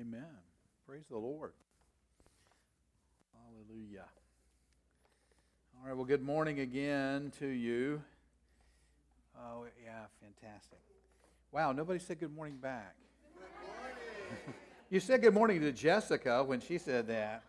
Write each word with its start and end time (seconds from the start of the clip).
Amen. 0.00 0.22
Praise 0.86 1.02
the 1.10 1.18
Lord. 1.18 1.50
Hallelujah. 3.34 4.04
All 5.74 5.88
right, 5.88 5.96
well, 5.96 6.04
good 6.04 6.22
morning 6.22 6.60
again 6.60 7.32
to 7.40 7.48
you. 7.48 8.00
Oh, 9.36 9.64
yeah, 9.84 10.04
fantastic. 10.22 10.78
Wow, 11.50 11.72
nobody 11.72 11.98
said 11.98 12.20
good 12.20 12.32
morning 12.32 12.58
back. 12.58 12.94
Good 13.34 13.48
morning. 14.46 14.54
you 14.88 15.00
said 15.00 15.20
good 15.20 15.34
morning 15.34 15.60
to 15.62 15.72
Jessica 15.72 16.44
when 16.44 16.60
she 16.60 16.78
said 16.78 17.08
that. 17.08 17.42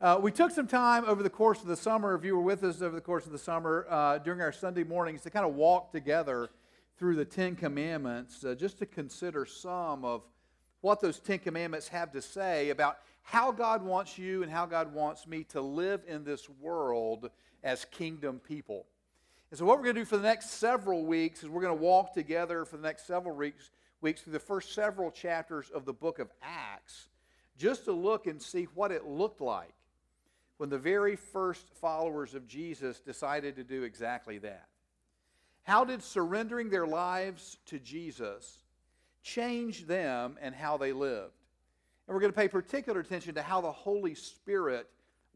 Uh, 0.00 0.18
we 0.20 0.32
took 0.32 0.50
some 0.50 0.66
time 0.66 1.04
over 1.06 1.22
the 1.22 1.30
course 1.30 1.60
of 1.60 1.68
the 1.68 1.76
summer, 1.76 2.16
if 2.16 2.24
you 2.24 2.34
were 2.34 2.42
with 2.42 2.64
us 2.64 2.82
over 2.82 2.96
the 2.96 3.00
course 3.00 3.26
of 3.26 3.32
the 3.32 3.38
summer, 3.38 3.86
uh, 3.88 4.18
during 4.18 4.40
our 4.40 4.50
Sunday 4.50 4.82
mornings 4.82 5.22
to 5.22 5.30
kind 5.30 5.46
of 5.46 5.54
walk 5.54 5.92
together 5.92 6.50
through 7.00 7.16
the 7.16 7.24
Ten 7.24 7.56
Commandments, 7.56 8.44
uh, 8.44 8.54
just 8.54 8.76
to 8.78 8.84
consider 8.84 9.46
some 9.46 10.04
of 10.04 10.22
what 10.82 11.00
those 11.00 11.18
Ten 11.18 11.38
Commandments 11.38 11.88
have 11.88 12.12
to 12.12 12.20
say 12.20 12.68
about 12.68 12.98
how 13.22 13.50
God 13.52 13.82
wants 13.82 14.18
you 14.18 14.42
and 14.42 14.52
how 14.52 14.66
God 14.66 14.92
wants 14.92 15.26
me 15.26 15.44
to 15.44 15.62
live 15.62 16.02
in 16.06 16.24
this 16.24 16.46
world 16.60 17.30
as 17.64 17.86
kingdom 17.86 18.38
people. 18.38 18.84
And 19.50 19.58
so, 19.58 19.64
what 19.64 19.78
we're 19.78 19.84
going 19.84 19.94
to 19.94 20.02
do 20.02 20.04
for 20.04 20.18
the 20.18 20.24
next 20.24 20.50
several 20.50 21.06
weeks 21.06 21.42
is 21.42 21.48
we're 21.48 21.62
going 21.62 21.74
to 21.76 21.82
walk 21.82 22.12
together 22.12 22.66
for 22.66 22.76
the 22.76 22.82
next 22.82 23.06
several 23.06 23.34
weeks, 23.34 23.70
weeks 24.02 24.20
through 24.20 24.34
the 24.34 24.38
first 24.38 24.74
several 24.74 25.10
chapters 25.10 25.70
of 25.70 25.86
the 25.86 25.94
book 25.94 26.18
of 26.18 26.30
Acts, 26.42 27.08
just 27.56 27.86
to 27.86 27.92
look 27.92 28.26
and 28.26 28.42
see 28.42 28.64
what 28.74 28.92
it 28.92 29.06
looked 29.06 29.40
like 29.40 29.72
when 30.58 30.68
the 30.68 30.78
very 30.78 31.16
first 31.16 31.64
followers 31.80 32.34
of 32.34 32.46
Jesus 32.46 33.00
decided 33.00 33.56
to 33.56 33.64
do 33.64 33.84
exactly 33.84 34.36
that. 34.36 34.66
How 35.70 35.84
did 35.84 36.02
surrendering 36.02 36.68
their 36.68 36.84
lives 36.84 37.58
to 37.66 37.78
Jesus 37.78 38.58
change 39.22 39.86
them 39.86 40.36
and 40.42 40.52
how 40.52 40.76
they 40.76 40.92
lived? 40.92 41.30
And 42.08 42.12
we're 42.12 42.20
going 42.20 42.32
to 42.32 42.36
pay 42.36 42.48
particular 42.48 42.98
attention 42.98 43.36
to 43.36 43.42
how 43.42 43.60
the 43.60 43.70
Holy 43.70 44.16
Spirit 44.16 44.88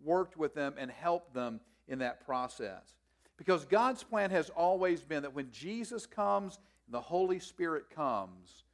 worked 0.03 0.37
with 0.37 0.53
them 0.53 0.75
and 0.77 0.91
helped 0.91 1.35
them 1.35 1.61
in 1.87 2.01
that 2.01 2.27
process. 2.27 2.97
Because 3.37 3.65
God's 3.65 4.03
plan 4.03 4.33
has 4.33 4.51
always 4.51 5.03
been 5.03 5.23
that 5.23 5.33
when 5.33 5.53
Jesus 5.53 6.05
comes 6.05 6.59
and 6.87 6.95
the 6.97 7.01
Holy 7.01 7.39
Spirit 7.39 7.89
comes, 7.95 8.65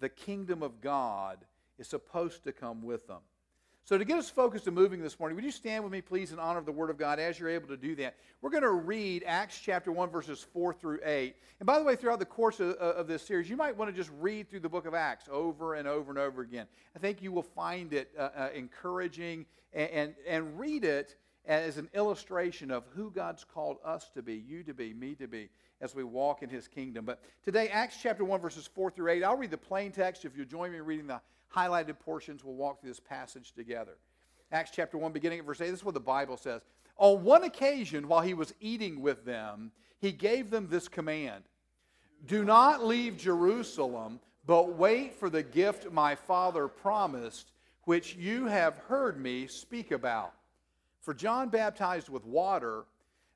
the 0.00 0.08
kingdom 0.08 0.62
of 0.62 0.80
God 0.80 1.44
is 1.78 1.88
supposed 1.88 2.42
to 2.44 2.52
come 2.52 2.82
with 2.82 3.06
them. 3.06 3.20
So, 3.84 3.98
to 3.98 4.04
get 4.04 4.16
us 4.16 4.30
focused 4.30 4.68
and 4.68 4.76
moving 4.76 5.02
this 5.02 5.18
morning, 5.18 5.34
would 5.34 5.44
you 5.44 5.50
stand 5.50 5.82
with 5.82 5.92
me, 5.92 6.00
please, 6.00 6.30
in 6.30 6.38
honor 6.38 6.60
of 6.60 6.66
the 6.66 6.72
Word 6.72 6.88
of 6.88 6.96
God 6.96 7.18
as 7.18 7.40
you're 7.40 7.48
able 7.48 7.66
to 7.66 7.76
do 7.76 7.96
that? 7.96 8.14
We're 8.40 8.50
going 8.50 8.62
to 8.62 8.70
read 8.70 9.24
Acts 9.26 9.58
chapter 9.58 9.90
1, 9.90 10.08
verses 10.08 10.46
4 10.52 10.72
through 10.72 11.00
8. 11.04 11.34
And 11.58 11.66
by 11.66 11.80
the 11.80 11.84
way, 11.84 11.96
throughout 11.96 12.20
the 12.20 12.24
course 12.24 12.60
of, 12.60 12.76
of 12.76 13.08
this 13.08 13.22
series, 13.22 13.50
you 13.50 13.56
might 13.56 13.76
want 13.76 13.90
to 13.90 13.96
just 13.96 14.12
read 14.20 14.48
through 14.48 14.60
the 14.60 14.68
book 14.68 14.86
of 14.86 14.94
Acts 14.94 15.28
over 15.28 15.74
and 15.74 15.88
over 15.88 16.12
and 16.12 16.18
over 16.18 16.42
again. 16.42 16.66
I 16.94 17.00
think 17.00 17.22
you 17.22 17.32
will 17.32 17.42
find 17.42 17.92
it 17.92 18.12
uh, 18.16 18.28
uh, 18.36 18.48
encouraging 18.54 19.46
and, 19.72 19.90
and, 19.90 20.14
and 20.28 20.60
read 20.60 20.84
it 20.84 21.16
as 21.44 21.76
an 21.76 21.88
illustration 21.92 22.70
of 22.70 22.84
who 22.94 23.10
God's 23.10 23.42
called 23.42 23.78
us 23.84 24.10
to 24.10 24.22
be, 24.22 24.36
you 24.36 24.62
to 24.62 24.74
be, 24.74 24.94
me 24.94 25.16
to 25.16 25.26
be, 25.26 25.48
as 25.80 25.92
we 25.92 26.04
walk 26.04 26.44
in 26.44 26.48
His 26.48 26.68
kingdom. 26.68 27.04
But 27.04 27.20
today, 27.44 27.66
Acts 27.66 27.96
chapter 28.00 28.24
1, 28.24 28.40
verses 28.40 28.68
4 28.72 28.92
through 28.92 29.10
8, 29.10 29.24
I'll 29.24 29.36
read 29.36 29.50
the 29.50 29.58
plain 29.58 29.90
text. 29.90 30.24
If 30.24 30.36
you'll 30.36 30.46
join 30.46 30.70
me 30.70 30.78
in 30.78 30.84
reading 30.84 31.08
the 31.08 31.20
highlighted 31.54 31.98
portions. 31.98 32.44
We'll 32.44 32.54
walk 32.54 32.80
through 32.80 32.90
this 32.90 33.00
passage 33.00 33.52
together. 33.52 33.96
Acts 34.50 34.70
chapter 34.74 34.98
1, 34.98 35.12
beginning 35.12 35.38
at 35.38 35.46
verse 35.46 35.60
8, 35.60 35.70
this 35.70 35.80
is 35.80 35.84
what 35.84 35.94
the 35.94 36.00
Bible 36.00 36.36
says. 36.36 36.62
On 36.98 37.24
one 37.24 37.44
occasion, 37.44 38.06
while 38.06 38.20
he 38.20 38.34
was 38.34 38.52
eating 38.60 39.00
with 39.00 39.24
them, 39.24 39.72
he 39.98 40.12
gave 40.12 40.50
them 40.50 40.68
this 40.68 40.88
command 40.88 41.44
Do 42.26 42.44
not 42.44 42.84
leave 42.84 43.16
Jerusalem, 43.16 44.20
but 44.46 44.76
wait 44.76 45.14
for 45.14 45.30
the 45.30 45.42
gift 45.42 45.90
my 45.90 46.14
Father 46.14 46.68
promised, 46.68 47.52
which 47.84 48.14
you 48.16 48.46
have 48.46 48.76
heard 48.88 49.18
me 49.18 49.46
speak 49.46 49.90
about. 49.90 50.34
For 51.00 51.14
John 51.14 51.48
baptized 51.48 52.08
with 52.08 52.24
water, 52.24 52.84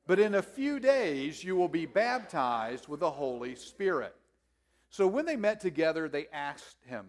but 0.07 0.21
in 0.21 0.35
a 0.35 0.43
few 0.43 0.79
days 0.79 1.43
you 1.43 1.57
will 1.57 1.69
be 1.69 1.87
baptized 1.87 2.89
with 2.89 3.01
the 3.01 3.11
Holy 3.11 3.57
Spirit. 3.57 4.15
So 4.91 5.07
when 5.07 5.25
they 5.25 5.37
met 5.37 5.61
together, 5.61 6.09
they 6.09 6.29
asked 6.33 6.77
him, 6.85 7.07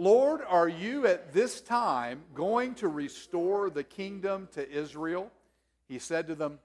Lord, 0.00 0.40
are 0.48 0.66
you 0.66 1.06
at 1.06 1.34
this 1.34 1.60
time 1.60 2.22
going 2.34 2.74
to 2.76 2.88
restore 2.88 3.68
the 3.68 3.84
kingdom 3.84 4.48
to 4.54 4.66
Israel? 4.66 5.30
He 5.88 5.98
said 5.98 6.26
to 6.28 6.34
them, 6.34 6.58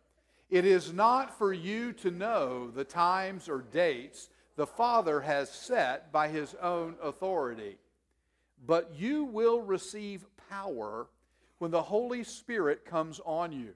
It 0.49 0.63
is 0.63 0.93
not 0.93 1.37
for 1.37 1.51
you 1.51 1.91
to 1.91 2.11
know 2.11 2.71
the 2.71 2.85
times 2.85 3.49
or 3.49 3.65
dates 3.73 4.29
the 4.55 4.65
Father 4.65 5.19
has 5.19 5.49
set 5.49 6.13
by 6.13 6.29
his 6.29 6.55
own 6.61 6.95
authority, 7.03 7.75
but 8.65 8.93
you 8.97 9.25
will 9.25 9.59
receive 9.59 10.25
power 10.49 11.07
when 11.57 11.71
the 11.71 11.81
Holy 11.81 12.23
Spirit 12.23 12.85
comes 12.85 13.19
on 13.25 13.51
you. 13.51 13.73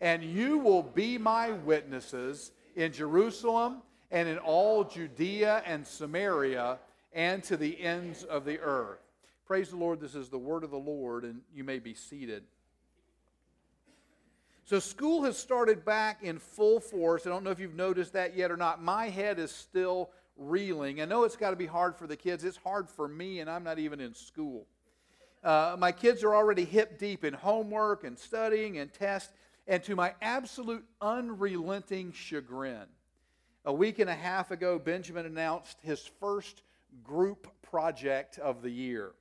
And 0.00 0.24
you 0.24 0.58
will 0.58 0.82
be 0.82 1.16
my 1.16 1.52
witnesses 1.52 2.50
in 2.74 2.90
Jerusalem 2.90 3.82
and 4.10 4.28
in 4.28 4.38
all 4.38 4.82
Judea 4.82 5.62
and 5.64 5.86
Samaria 5.86 6.80
and 7.12 7.42
to 7.44 7.56
the 7.56 7.80
ends 7.80 8.24
of 8.24 8.44
the 8.44 8.58
earth. 8.60 9.00
Praise 9.46 9.70
the 9.70 9.76
Lord. 9.76 10.00
This 10.00 10.14
is 10.14 10.28
the 10.28 10.38
word 10.38 10.62
of 10.62 10.70
the 10.70 10.78
Lord, 10.78 11.24
and 11.24 11.40
you 11.52 11.64
may 11.64 11.78
be 11.78 11.94
seated. 11.94 12.44
So, 14.64 14.78
school 14.78 15.24
has 15.24 15.36
started 15.36 15.84
back 15.84 16.22
in 16.22 16.38
full 16.38 16.78
force. 16.78 17.26
I 17.26 17.30
don't 17.30 17.42
know 17.42 17.50
if 17.50 17.58
you've 17.58 17.74
noticed 17.74 18.12
that 18.12 18.36
yet 18.36 18.52
or 18.52 18.56
not. 18.56 18.80
My 18.80 19.08
head 19.08 19.40
is 19.40 19.50
still 19.50 20.10
reeling. 20.36 21.02
I 21.02 21.04
know 21.04 21.24
it's 21.24 21.36
got 21.36 21.50
to 21.50 21.56
be 21.56 21.66
hard 21.66 21.96
for 21.96 22.06
the 22.06 22.16
kids. 22.16 22.44
It's 22.44 22.56
hard 22.58 22.88
for 22.88 23.08
me, 23.08 23.40
and 23.40 23.50
I'm 23.50 23.64
not 23.64 23.80
even 23.80 24.00
in 24.00 24.14
school. 24.14 24.66
Uh, 25.42 25.74
my 25.78 25.90
kids 25.90 26.22
are 26.22 26.34
already 26.34 26.64
hip 26.64 26.98
deep 26.98 27.24
in 27.24 27.34
homework 27.34 28.04
and 28.04 28.16
studying 28.16 28.78
and 28.78 28.92
tests, 28.92 29.32
and 29.66 29.82
to 29.82 29.96
my 29.96 30.14
absolute 30.22 30.84
unrelenting 31.00 32.12
chagrin, 32.12 32.86
a 33.64 33.72
week 33.72 33.98
and 33.98 34.08
a 34.08 34.14
half 34.14 34.50
ago, 34.50 34.78
Benjamin 34.78 35.26
announced 35.26 35.78
his 35.82 36.08
first 36.20 36.62
group 37.02 37.48
project 37.62 38.38
of 38.38 38.62
the 38.62 38.70
year. 38.70 39.12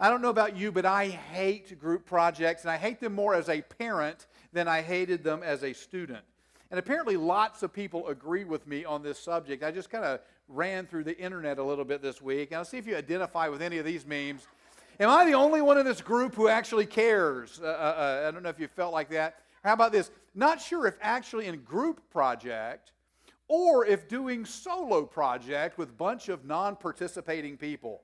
I 0.00 0.10
don't 0.10 0.22
know 0.22 0.30
about 0.30 0.56
you, 0.56 0.72
but 0.72 0.84
I 0.84 1.08
hate 1.08 1.78
group 1.78 2.04
projects, 2.04 2.62
and 2.62 2.70
I 2.70 2.76
hate 2.76 3.00
them 3.00 3.14
more 3.14 3.34
as 3.34 3.48
a 3.48 3.62
parent 3.62 4.26
than 4.52 4.66
I 4.66 4.82
hated 4.82 5.22
them 5.22 5.42
as 5.42 5.62
a 5.62 5.72
student. 5.72 6.24
And 6.70 6.78
apparently, 6.78 7.16
lots 7.16 7.62
of 7.62 7.72
people 7.72 8.08
agree 8.08 8.44
with 8.44 8.66
me 8.66 8.84
on 8.84 9.02
this 9.02 9.18
subject. 9.18 9.62
I 9.62 9.70
just 9.70 9.90
kind 9.90 10.04
of 10.04 10.20
ran 10.48 10.86
through 10.86 11.04
the 11.04 11.16
internet 11.18 11.58
a 11.58 11.62
little 11.62 11.84
bit 11.84 12.02
this 12.02 12.20
week, 12.20 12.50
and 12.50 12.58
I'll 12.58 12.64
see 12.64 12.78
if 12.78 12.86
you 12.86 12.96
identify 12.96 13.48
with 13.48 13.62
any 13.62 13.78
of 13.78 13.84
these 13.84 14.06
memes. 14.06 14.48
Am 14.98 15.08
I 15.08 15.24
the 15.24 15.34
only 15.34 15.62
one 15.62 15.78
in 15.78 15.84
this 15.84 16.00
group 16.00 16.34
who 16.34 16.48
actually 16.48 16.86
cares? 16.86 17.60
Uh, 17.62 17.66
uh, 17.66 17.68
uh 17.68 18.28
I 18.28 18.30
don't 18.30 18.42
know 18.42 18.48
if 18.48 18.58
you 18.58 18.68
felt 18.68 18.92
like 18.92 19.10
that. 19.10 19.36
How 19.62 19.74
about 19.74 19.92
this? 19.92 20.10
Not 20.34 20.60
sure 20.60 20.86
if 20.86 20.96
actually 21.00 21.46
in 21.46 21.60
group 21.62 22.00
project 22.10 22.92
or 23.54 23.84
if 23.84 24.08
doing 24.08 24.46
solo 24.46 25.04
project 25.04 25.76
with 25.76 25.98
bunch 25.98 26.30
of 26.30 26.46
non-participating 26.46 27.58
people. 27.58 28.00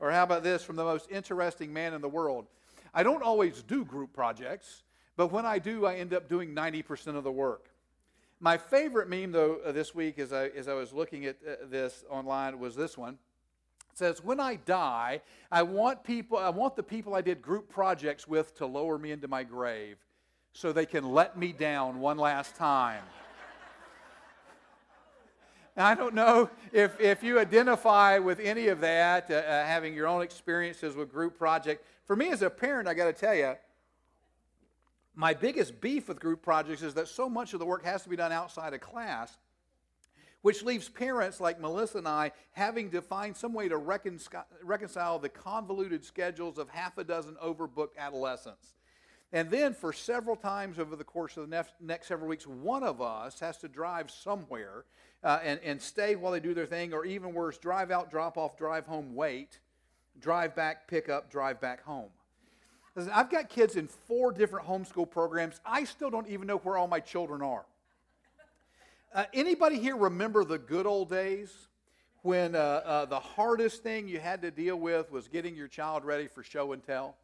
Or 0.00 0.10
how 0.10 0.22
about 0.22 0.42
this 0.42 0.64
from 0.64 0.76
the 0.76 0.84
most 0.84 1.10
interesting 1.10 1.70
man 1.70 1.92
in 1.92 2.00
the 2.00 2.08
world? 2.08 2.46
I 2.94 3.02
don't 3.02 3.22
always 3.22 3.62
do 3.62 3.84
group 3.84 4.14
projects, 4.14 4.82
but 5.18 5.26
when 5.26 5.44
I 5.44 5.58
do, 5.58 5.84
I 5.84 5.96
end 5.96 6.14
up 6.14 6.30
doing 6.30 6.54
90% 6.54 7.08
of 7.08 7.24
the 7.24 7.30
work. 7.30 7.68
My 8.40 8.56
favorite 8.56 9.10
meme, 9.10 9.32
though, 9.32 9.60
uh, 9.66 9.72
this 9.72 9.94
week 9.94 10.18
as 10.18 10.32
I, 10.32 10.46
as 10.46 10.66
I 10.66 10.72
was 10.72 10.94
looking 10.94 11.26
at 11.26 11.36
uh, 11.46 11.56
this 11.68 12.02
online 12.08 12.58
was 12.58 12.74
this 12.74 12.96
one. 12.96 13.18
It 13.92 13.98
says, 13.98 14.24
When 14.24 14.40
I 14.40 14.54
die, 14.54 15.20
I 15.52 15.62
want, 15.62 16.04
people, 16.04 16.38
I 16.38 16.48
want 16.48 16.74
the 16.74 16.82
people 16.82 17.14
I 17.14 17.20
did 17.20 17.42
group 17.42 17.68
projects 17.68 18.26
with 18.26 18.56
to 18.56 18.64
lower 18.64 18.96
me 18.96 19.10
into 19.10 19.28
my 19.28 19.42
grave 19.42 19.98
so 20.54 20.72
they 20.72 20.86
can 20.86 21.12
let 21.12 21.36
me 21.36 21.52
down 21.52 22.00
one 22.00 22.16
last 22.16 22.56
time. 22.56 23.02
I 25.76 25.94
don't 25.94 26.14
know 26.14 26.50
if, 26.72 27.00
if 27.00 27.22
you 27.22 27.38
identify 27.38 28.18
with 28.18 28.40
any 28.40 28.68
of 28.68 28.80
that, 28.80 29.30
uh, 29.30 29.34
uh, 29.34 29.64
having 29.64 29.94
your 29.94 30.06
own 30.06 30.22
experiences 30.22 30.96
with 30.96 31.10
group 31.10 31.38
project. 31.38 31.84
For 32.06 32.16
me 32.16 32.30
as 32.30 32.42
a 32.42 32.50
parent, 32.50 32.88
I 32.88 32.94
got 32.94 33.06
to 33.06 33.12
tell 33.12 33.34
you, 33.34 33.54
my 35.14 35.34
biggest 35.34 35.80
beef 35.80 36.08
with 36.08 36.18
group 36.18 36.42
projects 36.42 36.82
is 36.82 36.94
that 36.94 37.08
so 37.08 37.28
much 37.28 37.52
of 37.52 37.60
the 37.60 37.66
work 37.66 37.84
has 37.84 38.02
to 38.02 38.08
be 38.08 38.16
done 38.16 38.32
outside 38.32 38.74
of 38.74 38.80
class, 38.80 39.36
which 40.42 40.62
leaves 40.62 40.88
parents 40.88 41.40
like 41.40 41.60
Melissa 41.60 41.98
and 41.98 42.08
I 42.08 42.32
having 42.52 42.90
to 42.92 43.02
find 43.02 43.36
some 43.36 43.52
way 43.52 43.68
to 43.68 43.76
reconcile, 43.76 44.46
reconcile 44.62 45.18
the 45.18 45.28
convoluted 45.28 46.04
schedules 46.04 46.58
of 46.58 46.68
half 46.70 46.96
a 46.98 47.04
dozen 47.04 47.36
overbooked 47.42 47.96
adolescents. 47.98 48.74
And 49.32 49.48
then, 49.50 49.74
for 49.74 49.92
several 49.92 50.34
times 50.34 50.78
over 50.78 50.96
the 50.96 51.04
course 51.04 51.36
of 51.36 51.48
the 51.48 51.54
next, 51.54 51.74
next 51.80 52.08
several 52.08 52.28
weeks, 52.28 52.46
one 52.46 52.82
of 52.82 53.00
us 53.00 53.38
has 53.38 53.58
to 53.58 53.68
drive 53.68 54.10
somewhere 54.10 54.84
uh, 55.22 55.38
and, 55.42 55.60
and 55.62 55.80
stay 55.80 56.16
while 56.16 56.32
they 56.32 56.40
do 56.40 56.54
their 56.54 56.66
thing, 56.66 56.92
or 56.92 57.04
even 57.04 57.34
worse, 57.34 57.58
drive 57.58 57.90
out, 57.90 58.10
drop 58.10 58.38
off, 58.38 58.56
drive 58.56 58.86
home, 58.86 59.14
wait, 59.14 59.58
drive 60.20 60.54
back, 60.54 60.88
pick 60.88 61.08
up, 61.08 61.30
drive 61.30 61.60
back 61.60 61.82
home. 61.84 62.08
Listen, 62.96 63.12
I've 63.14 63.30
got 63.30 63.48
kids 63.48 63.76
in 63.76 63.86
four 63.86 64.32
different 64.32 64.66
homeschool 64.66 65.10
programs. 65.10 65.60
I 65.64 65.84
still 65.84 66.10
don't 66.10 66.28
even 66.28 66.46
know 66.46 66.56
where 66.58 66.76
all 66.76 66.88
my 66.88 67.00
children 67.00 67.42
are. 67.42 67.64
Uh, 69.14 69.24
anybody 69.34 69.78
here 69.78 69.96
remember 69.96 70.44
the 70.44 70.58
good 70.58 70.86
old 70.86 71.10
days 71.10 71.52
when 72.22 72.54
uh, 72.54 72.58
uh, 72.58 73.04
the 73.06 73.18
hardest 73.18 73.82
thing 73.82 74.08
you 74.08 74.20
had 74.20 74.42
to 74.42 74.50
deal 74.50 74.76
with 74.76 75.10
was 75.10 75.28
getting 75.28 75.56
your 75.56 75.68
child 75.68 76.04
ready 76.04 76.26
for 76.28 76.42
show 76.42 76.72
and 76.72 76.84
tell? 76.84 77.16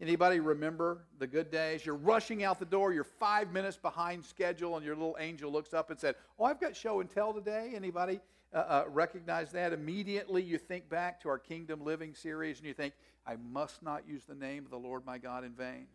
Anybody 0.00 0.40
remember 0.40 1.04
the 1.18 1.26
good 1.26 1.50
days? 1.50 1.86
You're 1.86 1.94
rushing 1.94 2.42
out 2.42 2.58
the 2.58 2.64
door, 2.64 2.92
you're 2.92 3.04
five 3.04 3.52
minutes 3.52 3.76
behind 3.76 4.24
schedule, 4.24 4.76
and 4.76 4.84
your 4.84 4.96
little 4.96 5.16
angel 5.20 5.52
looks 5.52 5.72
up 5.72 5.90
and 5.90 5.98
said, 5.98 6.16
Oh, 6.38 6.44
I've 6.44 6.60
got 6.60 6.74
show 6.74 7.00
and 7.00 7.08
tell 7.08 7.32
today. 7.32 7.72
Anybody 7.74 8.20
uh, 8.52 8.56
uh, 8.56 8.84
recognize 8.88 9.52
that? 9.52 9.72
Immediately 9.72 10.42
you 10.42 10.58
think 10.58 10.88
back 10.88 11.20
to 11.22 11.28
our 11.28 11.38
Kingdom 11.38 11.84
Living 11.84 12.14
series 12.14 12.58
and 12.58 12.66
you 12.66 12.74
think, 12.74 12.94
I 13.26 13.36
must 13.36 13.82
not 13.82 14.06
use 14.06 14.24
the 14.24 14.34
name 14.34 14.64
of 14.64 14.70
the 14.70 14.78
Lord 14.78 15.06
my 15.06 15.16
God 15.16 15.44
in 15.44 15.52
vain. 15.52 15.86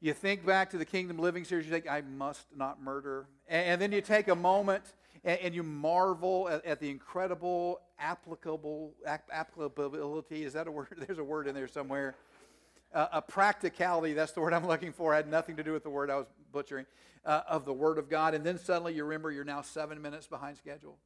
you 0.00 0.14
think 0.14 0.46
back 0.46 0.70
to 0.70 0.78
the 0.78 0.84
Kingdom 0.84 1.18
Living 1.18 1.44
series, 1.44 1.66
you 1.66 1.72
think, 1.72 1.90
I 1.90 2.02
must 2.02 2.46
not 2.56 2.80
murder. 2.80 3.26
And, 3.48 3.66
and 3.66 3.82
then 3.82 3.92
you 3.92 4.00
take 4.00 4.28
a 4.28 4.34
moment 4.34 4.84
and, 5.24 5.38
and 5.40 5.54
you 5.54 5.62
marvel 5.62 6.48
at, 6.48 6.64
at, 6.64 6.80
the 6.80 6.88
incredible 6.88 7.80
applicable 7.98 8.94
applicability. 9.30 10.44
Is 10.44 10.52
that 10.52 10.68
a 10.68 10.70
word? 10.70 10.88
There's 11.06 11.18
a 11.18 11.24
word 11.24 11.48
in 11.48 11.54
there 11.54 11.68
somewhere. 11.68 12.14
Uh, 12.94 13.08
a 13.12 13.20
practicality, 13.20 14.12
that's 14.12 14.32
the 14.32 14.40
word 14.40 14.54
I'm 14.54 14.66
looking 14.66 14.92
for, 14.92 15.12
had 15.12 15.28
nothing 15.28 15.56
to 15.56 15.64
do 15.64 15.72
with 15.72 15.82
the 15.82 15.90
word 15.90 16.10
I 16.10 16.16
was 16.16 16.26
butchering, 16.52 16.86
uh, 17.26 17.42
of 17.48 17.64
the 17.64 17.72
Word 17.72 17.98
of 17.98 18.08
God. 18.08 18.34
And 18.34 18.46
then 18.46 18.56
suddenly 18.56 18.94
you 18.94 19.02
remember 19.02 19.32
you're 19.32 19.44
now 19.44 19.62
seven 19.62 20.00
minutes 20.00 20.28
behind 20.28 20.56
schedule. 20.56 20.96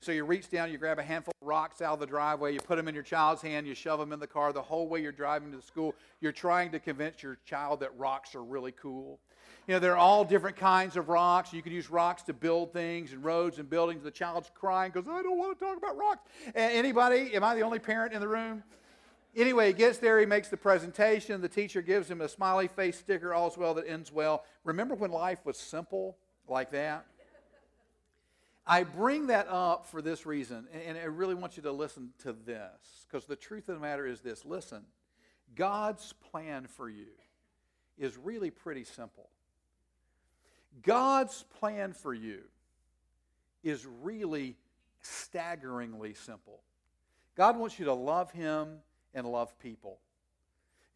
So 0.00 0.12
you 0.12 0.24
reach 0.24 0.50
down, 0.50 0.70
you 0.70 0.78
grab 0.78 0.98
a 0.98 1.02
handful 1.02 1.32
of 1.40 1.46
rocks 1.46 1.80
out 1.80 1.94
of 1.94 2.00
the 2.00 2.06
driveway, 2.06 2.54
you 2.54 2.60
put 2.60 2.76
them 2.76 2.88
in 2.88 2.94
your 2.94 3.02
child's 3.02 3.42
hand, 3.42 3.66
you 3.66 3.74
shove 3.74 3.98
them 3.98 4.12
in 4.12 4.20
the 4.20 4.26
car. 4.26 4.52
The 4.52 4.62
whole 4.62 4.88
way 4.88 5.00
you're 5.00 5.12
driving 5.12 5.50
to 5.52 5.56
the 5.56 5.62
school, 5.62 5.94
you're 6.20 6.32
trying 6.32 6.70
to 6.72 6.78
convince 6.78 7.22
your 7.22 7.38
child 7.44 7.80
that 7.80 7.96
rocks 7.98 8.34
are 8.34 8.44
really 8.44 8.72
cool. 8.72 9.18
You 9.66 9.74
know, 9.74 9.80
they're 9.80 9.96
all 9.96 10.24
different 10.24 10.56
kinds 10.56 10.96
of 10.96 11.08
rocks. 11.08 11.52
You 11.52 11.62
can 11.62 11.72
use 11.72 11.90
rocks 11.90 12.22
to 12.22 12.32
build 12.32 12.72
things 12.72 13.12
and 13.12 13.24
roads 13.24 13.58
and 13.58 13.68
buildings. 13.68 14.02
The 14.02 14.10
child's 14.10 14.50
crying 14.54 14.92
because 14.92 15.08
I 15.08 15.20
don't 15.22 15.36
want 15.36 15.58
to 15.58 15.64
talk 15.64 15.76
about 15.76 15.96
rocks. 15.96 16.22
Anybody? 16.54 17.34
Am 17.34 17.44
I 17.44 17.54
the 17.54 17.62
only 17.62 17.78
parent 17.78 18.12
in 18.12 18.20
the 18.20 18.28
room? 18.28 18.62
Anyway, 19.36 19.68
he 19.68 19.72
gets 19.72 19.98
there, 19.98 20.18
he 20.18 20.26
makes 20.26 20.48
the 20.48 20.56
presentation. 20.56 21.40
The 21.40 21.48
teacher 21.48 21.82
gives 21.82 22.10
him 22.10 22.20
a 22.20 22.28
smiley 22.28 22.68
face 22.68 22.98
sticker, 22.98 23.34
all's 23.34 23.56
well 23.56 23.74
that 23.74 23.88
ends 23.88 24.10
well. 24.10 24.44
Remember 24.64 24.94
when 24.94 25.10
life 25.10 25.44
was 25.44 25.56
simple 25.56 26.16
like 26.48 26.72
that? 26.72 27.06
I 28.66 28.82
bring 28.84 29.28
that 29.28 29.48
up 29.48 29.86
for 29.86 30.02
this 30.02 30.26
reason, 30.26 30.66
and 30.86 30.98
I 30.98 31.04
really 31.04 31.34
want 31.34 31.56
you 31.56 31.62
to 31.62 31.72
listen 31.72 32.10
to 32.22 32.34
this, 32.34 33.06
because 33.06 33.24
the 33.24 33.36
truth 33.36 33.68
of 33.70 33.76
the 33.76 33.80
matter 33.80 34.06
is 34.06 34.20
this 34.20 34.44
listen, 34.44 34.82
God's 35.54 36.12
plan 36.30 36.66
for 36.66 36.88
you 36.88 37.06
is 37.96 38.16
really 38.18 38.50
pretty 38.50 38.84
simple. 38.84 39.30
God's 40.82 41.44
plan 41.58 41.94
for 41.94 42.12
you 42.12 42.40
is 43.62 43.86
really 44.02 44.56
staggeringly 45.00 46.14
simple. 46.14 46.60
God 47.36 47.56
wants 47.56 47.78
you 47.78 47.86
to 47.86 47.94
love 47.94 48.30
Him 48.32 48.80
and 49.14 49.26
love 49.26 49.58
people. 49.58 49.98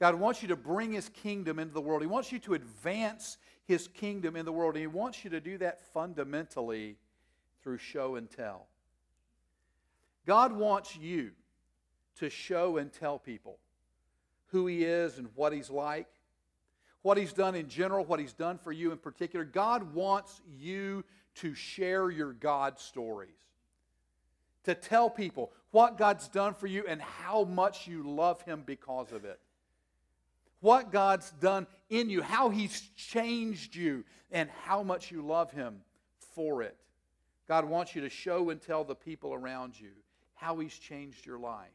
God 0.00 0.17
wants 0.17 0.43
you 0.43 0.49
to 0.49 0.56
bring 0.56 0.93
His 0.93 1.09
kingdom 1.09 1.59
into 1.59 1.75
the 1.75 1.81
world. 1.81 2.03
He 2.03 2.09
wants 2.09 2.32
you 2.32 2.38
to 2.41 2.55
advance 2.55 3.38
His 3.64 3.88
kingdom 3.88 4.37
in 4.37 4.44
the 4.44 4.53
world. 4.53 4.75
And 4.75 4.82
He 4.82 4.87
wants 4.88 5.25
you 5.25 5.31
to 5.31 5.41
do 5.41 5.59
that 5.59 5.81
fundamentally 5.93 6.97
through 7.62 7.79
show 7.79 8.17
and 8.17 8.31
tell. 8.31 8.67
God 10.26 10.53
wants 10.53 10.97
you 10.97 11.31
to 12.19 12.31
show 12.31 12.76
and 12.79 12.93
tell 12.93 13.19
people 13.19 13.59
who 14.47 14.67
He 14.67 14.85
is 14.85 15.19
and 15.19 15.29
what 15.35 15.53
He's 15.53 15.70
like 15.70 16.09
what 17.03 17.19
he's 17.19 17.32
done 17.32 17.55
in 17.55 17.69
general, 17.69 18.05
what 18.05 18.20
he's 18.20 18.32
done 18.32 18.59
for 18.59 18.73
you 18.73 18.93
in 18.93 18.99
particular. 18.99 19.44
God 19.44 19.93
wants 19.94 20.41
you 20.56 21.05
to 21.37 21.55
share 21.55 22.11
your 22.11 22.32
God 22.32 22.79
stories, 22.79 23.37
to 24.64 24.75
tell 24.75 25.11
people 25.11 25.53
what 25.70 25.99
God's 25.99 26.29
done 26.29 26.55
for 26.55 26.67
you 26.67 26.85
and 26.87 27.00
how 27.00 27.44
much 27.44 27.87
you 27.87 28.03
love 28.03 28.43
him 28.43 28.62
because 28.64 29.12
of 29.12 29.25
it. 29.25 29.41
What 30.61 30.93
God's 30.93 31.31
done 31.32 31.67
in 31.91 32.09
you, 32.09 32.23
how 32.23 32.50
he's 32.50 32.81
changed 32.97 33.75
you, 33.75 34.05
and 34.31 34.49
how 34.64 34.82
much 34.82 35.11
you 35.11 35.23
love 35.23 35.50
him 35.50 35.81
for 36.35 36.62
it. 36.62 36.76
God 37.49 37.64
wants 37.64 37.94
you 37.94 38.03
to 38.03 38.09
show 38.09 38.50
and 38.50 38.61
tell 38.61 38.85
the 38.85 38.94
people 38.94 39.35
around 39.35 39.79
you 39.79 39.91
how 40.35 40.59
he's 40.59 40.79
changed 40.79 41.26
your 41.26 41.38
life 41.38 41.69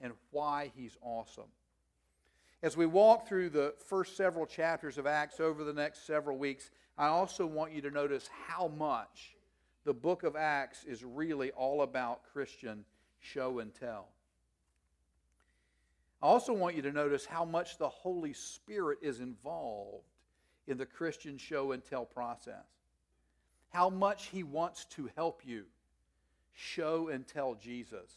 and 0.00 0.12
why 0.30 0.72
he's 0.74 0.96
awesome. 1.02 1.50
As 2.62 2.76
we 2.76 2.86
walk 2.86 3.28
through 3.28 3.50
the 3.50 3.74
first 3.86 4.16
several 4.16 4.46
chapters 4.46 4.98
of 4.98 5.06
Acts 5.06 5.38
over 5.38 5.62
the 5.62 5.72
next 5.72 6.06
several 6.06 6.36
weeks, 6.36 6.70
I 6.96 7.06
also 7.06 7.46
want 7.46 7.72
you 7.72 7.80
to 7.82 7.90
notice 7.90 8.28
how 8.48 8.68
much 8.68 9.36
the 9.88 9.94
book 9.94 10.22
of 10.22 10.36
Acts 10.36 10.84
is 10.84 11.02
really 11.02 11.50
all 11.52 11.80
about 11.80 12.20
Christian 12.34 12.84
show 13.20 13.60
and 13.60 13.74
tell. 13.74 14.08
I 16.20 16.26
also 16.26 16.52
want 16.52 16.76
you 16.76 16.82
to 16.82 16.92
notice 16.92 17.24
how 17.24 17.46
much 17.46 17.78
the 17.78 17.88
Holy 17.88 18.34
Spirit 18.34 18.98
is 19.00 19.20
involved 19.20 20.04
in 20.66 20.76
the 20.76 20.84
Christian 20.84 21.38
show 21.38 21.72
and 21.72 21.82
tell 21.82 22.04
process. 22.04 22.66
How 23.70 23.88
much 23.88 24.26
He 24.26 24.42
wants 24.42 24.84
to 24.96 25.08
help 25.16 25.40
you 25.46 25.64
show 26.52 27.08
and 27.08 27.26
tell 27.26 27.54
Jesus 27.54 28.10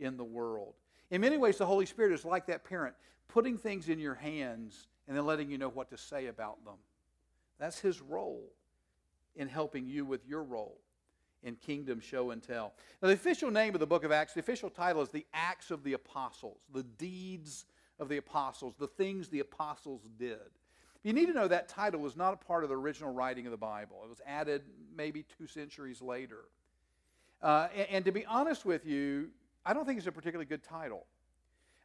in 0.00 0.16
the 0.16 0.24
world. 0.24 0.72
In 1.10 1.20
many 1.20 1.36
ways, 1.36 1.58
the 1.58 1.66
Holy 1.66 1.84
Spirit 1.84 2.14
is 2.14 2.24
like 2.24 2.46
that 2.46 2.64
parent 2.64 2.94
putting 3.28 3.58
things 3.58 3.90
in 3.90 3.98
your 3.98 4.14
hands 4.14 4.86
and 5.06 5.14
then 5.14 5.26
letting 5.26 5.50
you 5.50 5.58
know 5.58 5.68
what 5.68 5.90
to 5.90 5.98
say 5.98 6.28
about 6.28 6.64
them. 6.64 6.78
That's 7.58 7.80
his 7.80 8.00
role 8.00 8.50
in 9.36 9.46
helping 9.46 9.86
you 9.86 10.06
with 10.06 10.26
your 10.26 10.42
role 10.42 10.78
in 11.42 11.56
kingdom 11.56 12.00
show 12.00 12.30
and 12.30 12.42
tell. 12.42 12.72
Now, 13.00 13.08
the 13.08 13.14
official 13.14 13.50
name 13.50 13.74
of 13.74 13.80
the 13.80 13.86
book 13.86 14.04
of 14.04 14.12
Acts, 14.12 14.34
the 14.34 14.40
official 14.40 14.70
title 14.70 15.02
is 15.02 15.10
the 15.10 15.26
Acts 15.32 15.70
of 15.70 15.84
the 15.84 15.92
Apostles, 15.94 16.58
the 16.72 16.82
deeds 16.82 17.66
of 17.98 18.08
the 18.08 18.16
apostles, 18.16 18.74
the 18.78 18.86
things 18.86 19.28
the 19.28 19.40
apostles 19.40 20.02
did. 20.18 20.38
You 21.04 21.12
need 21.12 21.26
to 21.26 21.32
know 21.32 21.48
that 21.48 21.68
title 21.68 22.00
was 22.00 22.16
not 22.16 22.34
a 22.34 22.36
part 22.36 22.62
of 22.62 22.70
the 22.70 22.76
original 22.76 23.12
writing 23.12 23.46
of 23.46 23.50
the 23.50 23.56
Bible. 23.56 24.00
It 24.04 24.08
was 24.08 24.20
added 24.26 24.62
maybe 24.96 25.24
two 25.38 25.46
centuries 25.46 26.00
later. 26.00 26.44
Uh, 27.42 27.68
and, 27.74 27.88
and 27.90 28.04
to 28.04 28.12
be 28.12 28.24
honest 28.26 28.64
with 28.64 28.86
you, 28.86 29.30
I 29.64 29.72
don't 29.72 29.84
think 29.84 29.98
it's 29.98 30.06
a 30.06 30.12
particularly 30.12 30.46
good 30.46 30.62
title. 30.62 31.06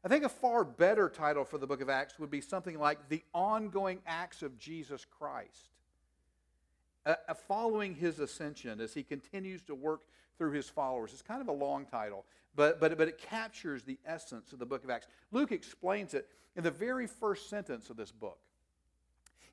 I 0.04 0.08
think 0.08 0.24
a 0.24 0.30
far 0.30 0.64
better 0.64 1.10
title 1.10 1.44
for 1.44 1.58
the 1.58 1.66
book 1.66 1.82
of 1.82 1.90
Acts 1.90 2.20
would 2.20 2.30
be 2.30 2.42
something 2.42 2.78
like 2.78 3.10
The 3.10 3.24
Ongoing 3.34 4.00
Acts 4.06 4.44
of 4.44 4.58
Jesus 4.60 5.06
Christ. 5.06 5.70
Uh, 7.08 7.34
following 7.48 7.96
his 7.96 8.20
ascension 8.20 8.82
as 8.82 8.94
he 8.94 9.02
continues 9.02 9.62
to 9.62 9.74
work 9.74 10.02
through 10.38 10.52
his 10.52 10.68
followers. 10.68 11.14
It's 11.14 11.22
kind 11.22 11.40
of 11.40 11.48
a 11.48 11.54
long 11.54 11.86
title, 11.86 12.26
but, 12.54 12.82
but, 12.82 12.98
but 12.98 13.08
it 13.08 13.18
captures 13.18 13.84
the 13.84 13.98
essence 14.06 14.52
of 14.52 14.60
the 14.60 14.66
book 14.66 14.84
of 14.84 14.90
Acts. 14.90 15.08
Luke 15.32 15.54
explains 15.54 16.14
it 16.14 16.28
in 16.58 16.66
the 16.66 16.72
very 16.72 17.08
first 17.08 17.50
sentence 17.50 17.90
of 17.90 17.96
this 17.96 18.12
book. 18.12 18.40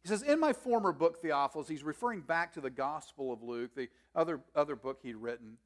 He 0.03 0.09
says, 0.09 0.23
In 0.23 0.41
my 0.41 0.53
former 0.53 0.91
book, 0.91 1.23
Theophilus, 1.23 1.69
he's 1.69 1.85
referring 1.85 2.23
back 2.23 2.53
to 2.55 2.61
the 2.61 2.71
Gospel 2.71 3.33
of 3.33 3.41
Luke, 3.41 3.71
the 3.77 3.89
other, 4.17 4.41
other 4.57 4.75
book 4.75 4.99
he'd 5.05 5.15
written. 5.15 5.57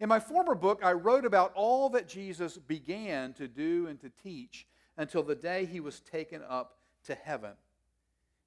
In 0.00 0.08
my 0.10 0.20
former 0.20 0.54
book, 0.54 0.82
I 0.84 0.92
wrote 0.92 1.24
about 1.24 1.52
all 1.54 1.88
that 1.90 2.06
Jesus 2.06 2.58
began 2.58 3.32
to 3.32 3.48
do 3.48 3.86
and 3.86 3.98
to 4.00 4.10
teach 4.22 4.66
until 4.98 5.22
the 5.22 5.34
day 5.34 5.64
he 5.64 5.80
was 5.80 6.00
taken 6.00 6.42
up 6.46 6.76
to 7.04 7.14
heaven. 7.14 7.52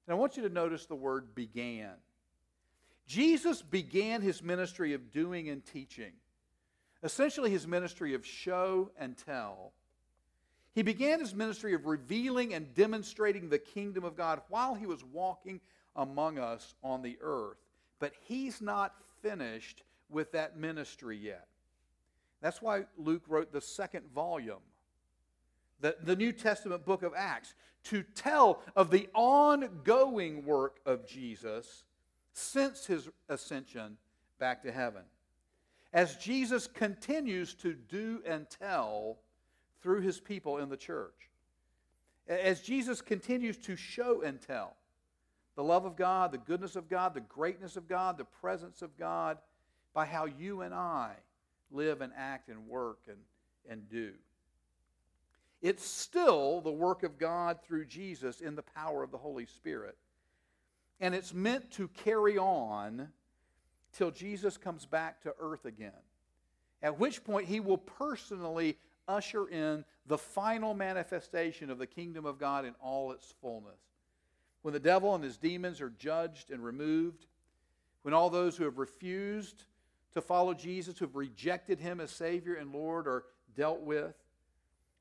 And 0.06 0.14
I 0.14 0.18
want 0.18 0.36
you 0.36 0.44
to 0.44 0.48
notice 0.48 0.86
the 0.86 0.94
word 0.94 1.34
began. 1.34 1.94
Jesus 3.06 3.62
began 3.62 4.22
his 4.22 4.42
ministry 4.42 4.94
of 4.94 5.10
doing 5.10 5.48
and 5.48 5.64
teaching, 5.64 6.12
essentially 7.02 7.50
his 7.50 7.66
ministry 7.66 8.14
of 8.14 8.24
show 8.24 8.90
and 8.96 9.16
tell. 9.16 9.72
He 10.74 10.82
began 10.82 11.20
his 11.20 11.34
ministry 11.34 11.74
of 11.74 11.86
revealing 11.86 12.54
and 12.54 12.72
demonstrating 12.74 13.48
the 13.48 13.58
kingdom 13.58 14.04
of 14.04 14.16
God 14.16 14.40
while 14.48 14.74
he 14.74 14.86
was 14.86 15.04
walking 15.04 15.60
among 15.96 16.38
us 16.38 16.74
on 16.82 17.02
the 17.02 17.18
earth. 17.20 17.58
But 17.98 18.14
he's 18.26 18.60
not 18.62 18.94
finished 19.20 19.82
with 20.08 20.32
that 20.32 20.56
ministry 20.56 21.18
yet. 21.18 21.46
That's 22.40 22.62
why 22.62 22.84
Luke 22.96 23.22
wrote 23.28 23.52
the 23.52 23.60
second 23.60 24.06
volume, 24.14 24.62
the, 25.80 25.96
the 26.02 26.16
New 26.16 26.32
Testament 26.32 26.84
book 26.84 27.02
of 27.02 27.12
Acts, 27.16 27.54
to 27.84 28.02
tell 28.02 28.62
of 28.74 28.90
the 28.90 29.08
ongoing 29.14 30.44
work 30.44 30.80
of 30.86 31.06
Jesus 31.06 31.84
since 32.32 32.86
his 32.86 33.08
ascension 33.28 33.96
back 34.38 34.62
to 34.62 34.72
heaven. 34.72 35.02
As 35.92 36.16
Jesus 36.16 36.66
continues 36.66 37.54
to 37.54 37.74
do 37.74 38.22
and 38.26 38.46
tell 38.48 39.18
through 39.82 40.00
his 40.00 40.20
people 40.20 40.58
in 40.58 40.68
the 40.68 40.76
church. 40.76 41.30
As 42.28 42.62
Jesus 42.62 43.00
continues 43.00 43.58
to 43.58 43.76
show 43.76 44.22
and 44.22 44.40
tell 44.40 44.76
the 45.54 45.64
love 45.64 45.84
of 45.84 45.96
God, 45.96 46.32
the 46.32 46.38
goodness 46.38 46.76
of 46.76 46.88
God, 46.88 47.14
the 47.14 47.20
greatness 47.20 47.76
of 47.76 47.88
God, 47.88 48.16
the 48.16 48.24
presence 48.24 48.80
of 48.80 48.96
God 48.96 49.38
by 49.92 50.06
how 50.06 50.24
you 50.24 50.62
and 50.62 50.72
I 50.72 51.12
live 51.70 52.00
and 52.00 52.12
act 52.16 52.48
and 52.48 52.66
work 52.66 53.00
and, 53.08 53.18
and 53.68 53.88
do. 53.90 54.12
It's 55.60 55.84
still 55.84 56.60
the 56.60 56.72
work 56.72 57.02
of 57.02 57.18
God 57.18 57.58
through 57.62 57.84
Jesus 57.84 58.40
in 58.40 58.56
the 58.56 58.62
power 58.62 59.02
of 59.02 59.10
the 59.10 59.18
Holy 59.18 59.46
Spirit. 59.46 59.96
And 61.02 61.14
it's 61.14 61.34
meant 61.34 61.70
to 61.72 61.88
carry 61.88 62.38
on 62.38 63.08
till 63.92 64.10
Jesus 64.10 64.56
comes 64.56 64.86
back 64.86 65.20
to 65.22 65.34
earth 65.38 65.66
again. 65.66 65.92
at 66.82 66.98
which 66.98 67.24
point 67.24 67.46
he 67.46 67.60
will 67.60 67.78
personally 67.78 68.76
usher 69.08 69.48
in 69.48 69.84
the 70.06 70.18
final 70.18 70.74
manifestation 70.74 71.70
of 71.70 71.78
the 71.78 71.86
kingdom 71.86 72.26
of 72.26 72.38
God 72.38 72.64
in 72.64 72.74
all 72.80 73.12
its 73.12 73.32
fullness. 73.40 73.78
When 74.62 74.74
the 74.74 74.80
devil 74.80 75.14
and 75.14 75.22
his 75.24 75.38
demons 75.38 75.80
are 75.80 75.90
judged 75.90 76.50
and 76.50 76.62
removed, 76.62 77.26
when 78.02 78.14
all 78.14 78.30
those 78.30 78.56
who 78.56 78.64
have 78.64 78.78
refused 78.78 79.64
to 80.14 80.20
follow 80.20 80.54
Jesus, 80.54 80.98
who 80.98 81.06
have 81.06 81.16
rejected 81.16 81.80
him 81.80 82.00
as 82.00 82.10
Savior 82.10 82.54
and 82.54 82.72
Lord, 82.72 83.06
are 83.06 83.24
dealt 83.56 83.80
with, 83.80 84.14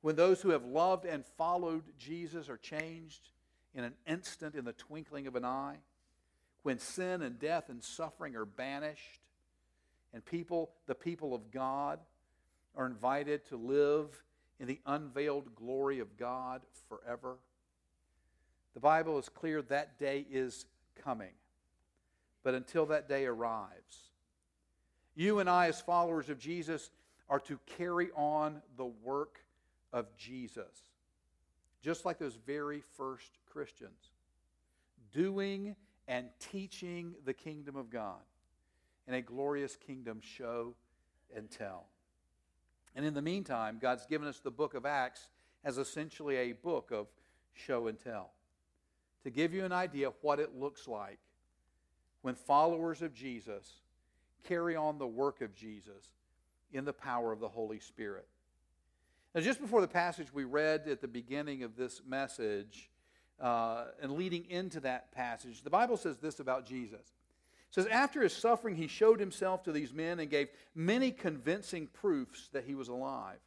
when 0.01 0.15
those 0.15 0.41
who 0.41 0.49
have 0.49 0.65
loved 0.65 1.05
and 1.05 1.25
followed 1.37 1.83
Jesus 1.97 2.49
are 2.49 2.57
changed 2.57 3.29
in 3.73 3.83
an 3.83 3.93
instant, 4.07 4.55
in 4.55 4.65
the 4.65 4.73
twinkling 4.73 5.27
of 5.27 5.35
an 5.35 5.45
eye, 5.45 5.77
when 6.63 6.79
sin 6.79 7.21
and 7.21 7.39
death 7.39 7.69
and 7.69 7.83
suffering 7.83 8.35
are 8.35 8.45
banished, 8.45 9.21
and 10.13 10.23
people, 10.23 10.71
the 10.87 10.95
people 10.95 11.33
of 11.33 11.51
God, 11.51 11.99
are 12.75 12.85
invited 12.85 13.45
to 13.49 13.57
live 13.57 14.23
in 14.59 14.67
the 14.67 14.79
unveiled 14.85 15.55
glory 15.55 15.99
of 15.99 16.17
God 16.17 16.61
forever. 16.87 17.37
The 18.73 18.79
Bible 18.79 19.17
is 19.17 19.27
clear 19.29 19.61
that 19.63 19.97
day 19.97 20.25
is 20.29 20.65
coming. 21.03 21.33
But 22.43 22.55
until 22.55 22.85
that 22.87 23.07
day 23.07 23.25
arrives, 23.25 24.09
you 25.15 25.39
and 25.39 25.49
I, 25.49 25.67
as 25.67 25.81
followers 25.81 26.29
of 26.29 26.39
Jesus, 26.39 26.89
are 27.29 27.39
to 27.41 27.59
carry 27.77 28.09
on 28.15 28.61
the 28.77 28.85
work 28.85 29.43
of 29.93 30.15
Jesus, 30.17 30.89
just 31.81 32.05
like 32.05 32.17
those 32.17 32.37
very 32.45 32.81
first 32.97 33.37
Christians, 33.51 34.11
doing 35.13 35.75
and 36.11 36.27
teaching 36.51 37.13
the 37.23 37.33
kingdom 37.33 37.77
of 37.77 37.89
God 37.89 38.19
in 39.07 39.13
a 39.13 39.21
glorious 39.21 39.77
kingdom 39.77 40.19
show 40.19 40.75
and 41.33 41.49
tell. 41.49 41.87
And 42.93 43.05
in 43.05 43.13
the 43.13 43.21
meantime, 43.21 43.79
God's 43.81 44.05
given 44.05 44.27
us 44.27 44.39
the 44.39 44.51
book 44.51 44.73
of 44.73 44.85
Acts 44.85 45.29
as 45.63 45.77
essentially 45.77 46.35
a 46.35 46.51
book 46.51 46.91
of 46.91 47.07
show 47.53 47.87
and 47.87 47.97
tell 47.97 48.31
to 49.23 49.29
give 49.29 49.53
you 49.53 49.63
an 49.63 49.71
idea 49.71 50.09
of 50.09 50.15
what 50.19 50.41
it 50.41 50.53
looks 50.53 50.85
like 50.85 51.19
when 52.23 52.35
followers 52.35 53.01
of 53.01 53.13
Jesus 53.13 53.79
carry 54.45 54.75
on 54.75 54.97
the 54.97 55.07
work 55.07 55.39
of 55.39 55.55
Jesus 55.55 56.11
in 56.73 56.83
the 56.83 56.91
power 56.91 57.31
of 57.31 57.39
the 57.39 57.47
Holy 57.47 57.79
Spirit. 57.79 58.27
Now, 59.33 59.39
just 59.39 59.61
before 59.61 59.79
the 59.79 59.87
passage 59.87 60.33
we 60.33 60.43
read 60.43 60.89
at 60.89 60.99
the 60.99 61.07
beginning 61.07 61.63
of 61.63 61.77
this 61.77 62.01
message, 62.05 62.90
uh, 63.41 63.85
and 64.01 64.13
leading 64.13 64.49
into 64.49 64.79
that 64.81 65.11
passage, 65.11 65.63
the 65.63 65.69
Bible 65.69 65.97
says 65.97 66.17
this 66.17 66.39
about 66.39 66.65
Jesus. 66.65 66.99
It 66.99 67.75
says, 67.75 67.87
After 67.87 68.21
his 68.21 68.33
suffering, 68.33 68.75
he 68.75 68.87
showed 68.87 69.19
himself 69.19 69.63
to 69.63 69.71
these 69.71 69.93
men 69.93 70.19
and 70.19 70.29
gave 70.29 70.49
many 70.75 71.11
convincing 71.11 71.87
proofs 71.87 72.49
that 72.53 72.65
he 72.65 72.75
was 72.75 72.87
alive. 72.87 73.39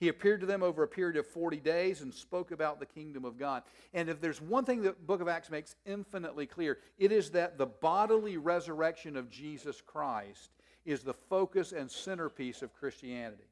He 0.00 0.08
appeared 0.08 0.40
to 0.40 0.46
them 0.46 0.62
over 0.62 0.82
a 0.82 0.88
period 0.88 1.16
of 1.16 1.26
40 1.26 1.58
days 1.60 2.02
and 2.02 2.12
spoke 2.12 2.50
about 2.50 2.80
the 2.80 2.86
kingdom 2.86 3.24
of 3.24 3.38
God. 3.38 3.62
And 3.94 4.08
if 4.08 4.20
there's 4.20 4.40
one 4.40 4.64
thing 4.64 4.82
the 4.82 4.92
book 4.92 5.20
of 5.20 5.28
Acts 5.28 5.50
makes 5.50 5.76
infinitely 5.86 6.46
clear, 6.46 6.78
it 6.98 7.12
is 7.12 7.30
that 7.30 7.56
the 7.56 7.66
bodily 7.66 8.36
resurrection 8.36 9.16
of 9.16 9.30
Jesus 9.30 9.80
Christ 9.80 10.50
is 10.84 11.02
the 11.02 11.14
focus 11.14 11.72
and 11.72 11.90
centerpiece 11.90 12.60
of 12.60 12.74
Christianity. 12.74 13.44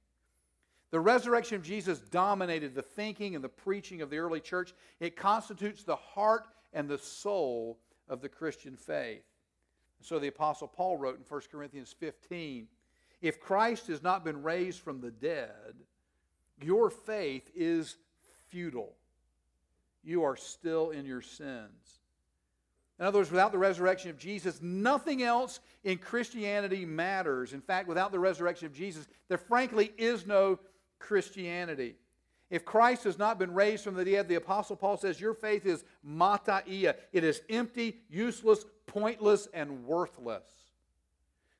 The 0.93 1.01
resurrection 1.01 1.57
of 1.57 1.63
Jesus 1.63 1.99
dominated 1.99 2.75
the 2.75 2.83
thinking 2.83 3.35
and 3.35 3.43
the 3.43 3.49
preaching 3.49 4.03
of 4.03 4.11
the 4.11 4.19
early 4.19 4.41
church. 4.41 4.75
It 5.01 5.17
constitutes 5.17 5.83
the 5.83 5.97
heart 5.97 6.47
and 6.75 6.87
the 6.87 6.99
soul 6.99 7.79
of 8.11 8.21
the 8.21 8.29
Christian 8.29 8.77
faith. 8.77 9.25
So 10.03 10.19
the 10.19 10.29
Apostle 10.29 10.69
Paul 10.69 10.99
wrote 10.99 11.17
in 11.17 11.25
1 11.27 11.41
Corinthians 11.51 11.95
15 11.99 12.69
If 13.23 13.41
Christ 13.41 13.87
has 13.87 14.03
not 14.03 14.23
been 14.23 14.43
raised 14.43 14.81
from 14.81 15.01
the 15.01 15.11
dead, 15.11 15.75
your 16.61 16.91
faith 16.91 17.51
is 17.55 17.97
futile. 18.51 18.95
You 20.05 20.25
are 20.25 20.37
still 20.37 20.91
in 20.91 21.07
your 21.07 21.23
sins. 21.23 22.01
In 22.99 23.07
other 23.07 23.21
words, 23.21 23.31
without 23.31 23.51
the 23.51 23.59
resurrection 23.59 24.11
of 24.11 24.19
Jesus, 24.19 24.61
nothing 24.61 25.23
else 25.23 25.61
in 25.85 25.97
Christianity 25.99 26.85
matters. 26.85 27.55
In 27.55 27.63
fact, 27.63 27.89
without 27.89 28.13
the 28.13 28.19
resurrection 28.19 28.67
of 28.67 28.75
Jesus, 28.75 29.09
there 29.29 29.39
frankly 29.39 29.93
is 29.97 30.27
no 30.27 30.59
Christianity. 31.03 31.97
If 32.49 32.65
Christ 32.65 33.05
has 33.05 33.19
not 33.19 33.39
been 33.39 33.55
raised 33.55 33.83
from 33.83 33.95
the 33.95 34.05
dead, 34.05 34.29
the 34.29 34.35
Apostle 34.37 34.77
Paul 34.77 34.97
says, 34.97 35.21
Your 35.21 35.35
faith 35.35 35.67
is 35.67 35.85
mataia. 36.07 36.95
It 37.13 37.25
is 37.25 37.43
empty, 37.49 37.99
useless, 38.09 38.65
pointless, 38.87 39.49
and 39.53 39.85
worthless. 39.85 40.45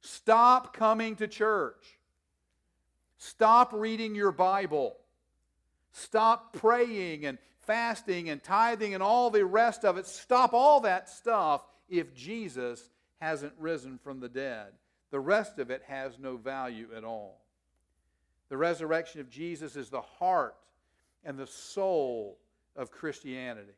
Stop 0.01 0.77
coming 0.77 1.17
to 1.17 1.29
church. 1.29 1.99
Stop 3.17 3.73
reading 3.73 4.15
your 4.15 4.33
Bible. 4.33 4.97
Stop 5.93 6.53
praying 6.55 7.25
and 7.25 7.39
fasting 7.61 8.29
and 8.29 8.43
tithing 8.43 8.95
and 8.95 9.03
all 9.03 9.31
the 9.31 9.45
rest 9.45 9.85
of 9.85 9.97
it. 9.97 10.07
Stop 10.07 10.53
all 10.53 10.81
that 10.81 11.09
stuff 11.09 11.63
if 11.89 12.15
Jesus 12.15 12.91
hasn't 13.21 13.53
risen 13.59 13.99
from 14.03 14.21
the 14.21 14.29
dead. 14.29 14.69
The 15.11 15.21
rest 15.21 15.59
of 15.59 15.71
it 15.71 15.83
has 15.87 16.19
no 16.19 16.37
value 16.37 16.89
at 16.97 17.05
all. 17.05 17.42
The 18.53 18.59
resurrection 18.59 19.23
of 19.23 19.31
Jesus 19.31 19.77
is 19.77 19.89
the 19.89 20.03
heart 20.03 20.55
and 21.25 21.39
the 21.39 21.47
soul 21.47 22.37
of 22.77 22.91
Christianity. 22.91 23.73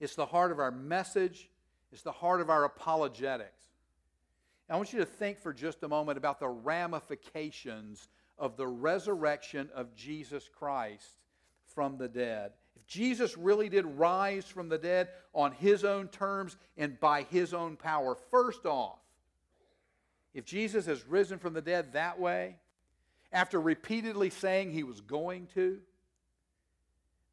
It's 0.00 0.14
the 0.14 0.24
heart 0.24 0.50
of 0.50 0.58
our 0.58 0.70
message, 0.70 1.50
it's 1.92 2.00
the 2.00 2.10
heart 2.10 2.40
of 2.40 2.48
our 2.48 2.64
apologetics. 2.64 3.64
I 4.70 4.76
want 4.76 4.94
you 4.94 5.00
to 5.00 5.04
think 5.04 5.40
for 5.40 5.52
just 5.52 5.82
a 5.82 5.88
moment 5.88 6.16
about 6.16 6.40
the 6.40 6.48
ramifications 6.48 8.08
of 8.38 8.56
the 8.56 8.66
resurrection 8.66 9.68
of 9.74 9.94
Jesus 9.94 10.48
Christ 10.48 11.18
from 11.74 11.98
the 11.98 12.08
dead. 12.08 12.52
If 12.76 12.86
Jesus 12.86 13.36
really 13.36 13.68
did 13.68 13.84
rise 13.84 14.46
from 14.46 14.70
the 14.70 14.78
dead 14.78 15.08
on 15.34 15.52
his 15.52 15.84
own 15.84 16.08
terms 16.08 16.56
and 16.78 16.98
by 16.98 17.24
his 17.24 17.52
own 17.52 17.76
power, 17.76 18.16
first 18.30 18.64
off, 18.64 19.00
if 20.32 20.46
Jesus 20.46 20.86
has 20.86 21.06
risen 21.06 21.38
from 21.38 21.52
the 21.52 21.60
dead 21.60 21.92
that 21.92 22.18
way, 22.18 22.56
after 23.32 23.60
repeatedly 23.60 24.30
saying 24.30 24.72
he 24.72 24.82
was 24.82 25.00
going 25.00 25.46
to, 25.54 25.78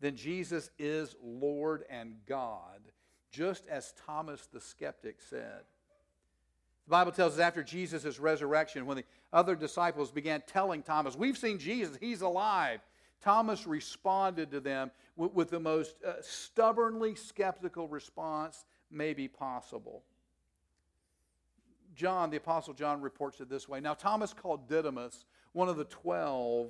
then 0.02 0.16
Jesus 0.16 0.70
is 0.78 1.16
Lord 1.24 1.84
and 1.90 2.18
God, 2.28 2.80
just 3.32 3.66
as 3.68 3.94
Thomas 4.06 4.48
the 4.52 4.60
skeptic 4.60 5.22
said. 5.22 5.62
The 6.86 6.92
Bible 6.92 7.12
tells 7.12 7.34
us 7.34 7.40
after 7.40 7.64
Jesus' 7.64 8.20
resurrection, 8.20 8.86
when 8.86 8.98
the 8.98 9.06
other 9.34 9.56
disciples 9.56 10.12
began 10.12 10.44
telling 10.46 10.84
Thomas, 10.84 11.16
We've 11.16 11.38
seen 11.38 11.58
Jesus, 11.58 11.98
he's 12.00 12.22
alive. 12.22 12.82
Thomas 13.22 13.66
responded 13.66 14.52
to 14.52 14.60
them 14.60 14.92
with, 15.16 15.34
with 15.34 15.50
the 15.50 15.60
most 15.60 15.96
uh, 16.06 16.14
stubbornly 16.22 17.16
skeptical 17.16 17.88
response 17.88 18.66
maybe 18.92 19.28
possible. 19.28 20.04
John, 21.96 22.30
the 22.30 22.38
Apostle 22.38 22.74
John, 22.74 23.02
reports 23.02 23.40
it 23.40 23.50
this 23.50 23.68
way 23.68 23.80
Now, 23.80 23.94
Thomas, 23.94 24.34
called 24.34 24.68
Didymus, 24.70 25.26
one 25.56 25.70
of 25.70 25.78
the 25.78 25.86
twelve, 25.86 26.70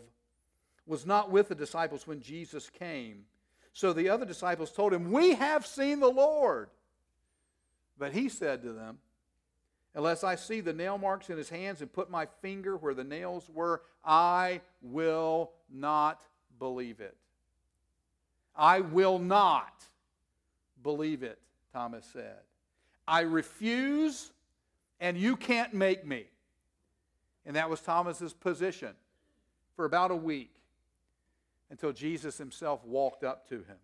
was 0.86 1.06
not 1.06 1.32
with 1.32 1.50
the 1.50 1.56
disciples 1.56 2.06
when 2.06 2.22
Jesus 2.22 2.70
came. 2.70 3.24
So 3.74 3.92
the 3.92 4.10
other 4.10 4.26
disciples 4.26 4.72
told 4.72 4.94
him, 4.94 5.12
We 5.12 5.34
have 5.36 5.66
seen 5.66 6.00
the 6.00 6.10
Lord. 6.10 6.70
But 7.98 8.14
he 8.14 8.30
said 8.30 8.62
to 8.62 8.74
them, 8.74 9.00
Unless 9.96 10.24
I 10.24 10.36
see 10.36 10.62
the 10.62 10.74
nail 10.74 10.98
marks 10.98 11.30
in 11.30 11.38
his 11.38 11.50
hands 11.50 11.82
and 11.82 11.92
put 11.92 12.10
my 12.10 12.28
finger 12.42 12.78
where 12.78 12.94
the 12.94 13.04
nails 13.04 13.50
were, 13.54 13.82
I 14.04 14.62
will 14.82 15.52
not 15.74 16.22
believe 16.60 17.00
it. 17.00 17.16
I 18.56 18.82
will 18.82 19.20
not 19.20 19.86
believe 20.84 21.24
it, 21.24 21.40
Thomas 21.74 22.06
said. 22.12 22.40
I 23.08 23.22
refuse, 23.22 24.32
and 25.00 25.18
you 25.18 25.36
can't 25.36 25.74
make 25.74 26.06
me. 26.06 26.26
And 27.46 27.56
that 27.56 27.70
was 27.70 27.80
Thomas's 27.82 28.34
position 28.34 28.94
for 29.76 29.86
about 29.86 30.12
a 30.12 30.16
week 30.16 30.56
until 31.70 31.92
Jesus 31.92 32.38
himself 32.38 32.84
walked 32.86 33.24
up 33.24 33.48
to 33.50 33.56
him. 33.56 33.78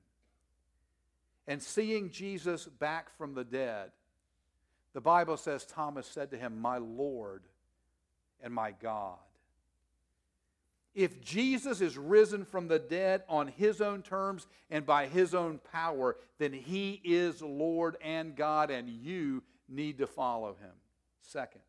And 1.48 1.62
seeing 1.62 2.10
Jesus 2.10 2.66
back 2.66 3.16
from 3.18 3.34
the 3.34 3.44
dead, 3.44 3.92
the 4.94 5.02
Bible 5.02 5.38
says 5.38 5.66
Thomas 5.66 6.08
said 6.08 6.32
to 6.32 6.38
him, 6.38 6.60
My 6.60 6.78
Lord 6.78 7.44
and 8.42 8.54
my 8.54 8.72
God. 8.72 9.18
If 10.94 11.22
Jesus 11.22 11.80
is 11.80 11.98
risen 11.98 12.44
from 12.44 12.68
the 12.68 12.80
dead 12.80 13.24
on 13.30 13.48
his 13.48 13.80
own 13.80 14.02
terms 14.02 14.48
and 14.70 14.86
by 14.86 15.08
his 15.08 15.34
own 15.34 15.60
power, 15.72 16.18
then 16.38 16.52
he 16.52 17.00
is 17.04 17.42
Lord 17.42 17.96
and 18.02 18.36
God, 18.36 18.70
and 18.70 18.90
you 18.90 19.42
need 19.70 20.00
to 20.00 20.08
follow 20.08 20.56
him. 20.62 20.74
Second, 21.22 21.62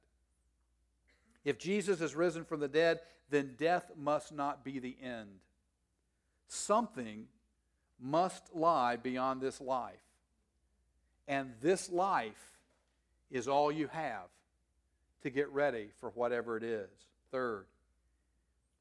if 1.44 1.58
Jesus 1.58 2.00
is 2.00 2.14
risen 2.14 2.44
from 2.44 2.60
the 2.60 2.68
dead, 2.68 3.00
then 3.30 3.54
death 3.58 3.90
must 3.96 4.32
not 4.32 4.64
be 4.64 4.78
the 4.78 4.96
end. 5.02 5.28
Something 6.48 7.26
must 8.00 8.54
lie 8.54 8.96
beyond 8.96 9.40
this 9.40 9.60
life. 9.60 9.94
And 11.26 11.52
this 11.60 11.90
life 11.90 12.58
is 13.30 13.48
all 13.48 13.72
you 13.72 13.88
have 13.88 14.28
to 15.22 15.30
get 15.30 15.48
ready 15.50 15.88
for 15.98 16.10
whatever 16.10 16.56
it 16.56 16.62
is. 16.62 16.90
Third, 17.30 17.66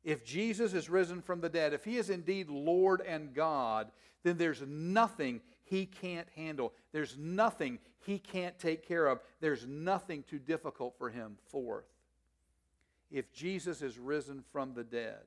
if 0.03 0.25
Jesus 0.25 0.74
is 0.74 0.89
risen 0.89 1.22
from 1.22 1.41
the 1.41 1.50
dead, 1.50 1.74
if 1.74 1.86
he 1.86 1.98
is 1.98 2.10
indeed 2.10 2.50
Lord 2.50 3.01
and 3.01 3.34
God, 3.34 3.91
then 4.24 4.38
there's 4.38 4.62
nothing 4.68 5.41
he 5.63 5.86
can't 5.86 6.27
handle. 6.36 6.74
There's 6.91 7.15
nothing 7.18 7.80
he 8.06 8.18
can't 8.18 8.58
take 8.60 8.86
care 8.88 9.08
of. 9.08 9.20
There's 9.39 9.65
nothing 9.65 10.24
too 10.27 10.39
difficult 10.39 10.96
for 10.98 11.10
him. 11.10 11.38
Fourth, 11.48 11.86
if 13.12 13.32
Jesus 13.34 13.82
is 13.82 13.98
risen 13.98 14.44
from 14.51 14.74
the 14.74 14.84
dead, 14.84 15.20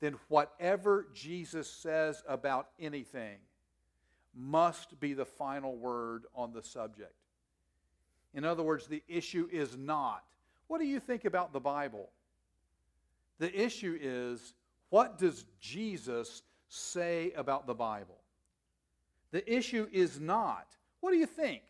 then 0.00 0.16
whatever 0.28 1.06
Jesus 1.12 1.70
says 1.70 2.22
about 2.26 2.68
anything 2.80 3.36
must 4.34 4.98
be 4.98 5.12
the 5.12 5.24
final 5.24 5.76
word 5.76 6.24
on 6.34 6.52
the 6.52 6.62
subject. 6.62 7.14
In 8.32 8.44
other 8.44 8.62
words, 8.62 8.86
the 8.86 9.02
issue 9.08 9.48
is 9.50 9.76
not, 9.76 10.24
what 10.68 10.80
do 10.80 10.86
you 10.86 11.00
think 11.00 11.24
about 11.24 11.52
the 11.52 11.60
Bible? 11.60 12.08
The 13.38 13.60
issue 13.60 13.98
is, 14.00 14.54
what 14.88 15.18
does 15.18 15.44
Jesus 15.60 16.42
say 16.68 17.32
about 17.36 17.66
the 17.66 17.74
Bible? 17.74 18.18
The 19.32 19.52
issue 19.52 19.88
is 19.92 20.20
not, 20.20 20.66
what 21.00 21.10
do 21.10 21.18
you 21.18 21.26
think 21.26 21.62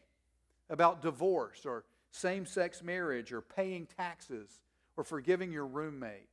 about 0.69 1.02
divorce 1.02 1.64
or 1.64 1.85
same 2.11 2.45
sex 2.45 2.83
marriage 2.83 3.33
or 3.33 3.40
paying 3.40 3.87
taxes 3.97 4.61
or 5.00 5.04
forgiving 5.04 5.50
your 5.50 5.66
roommate? 5.66 6.28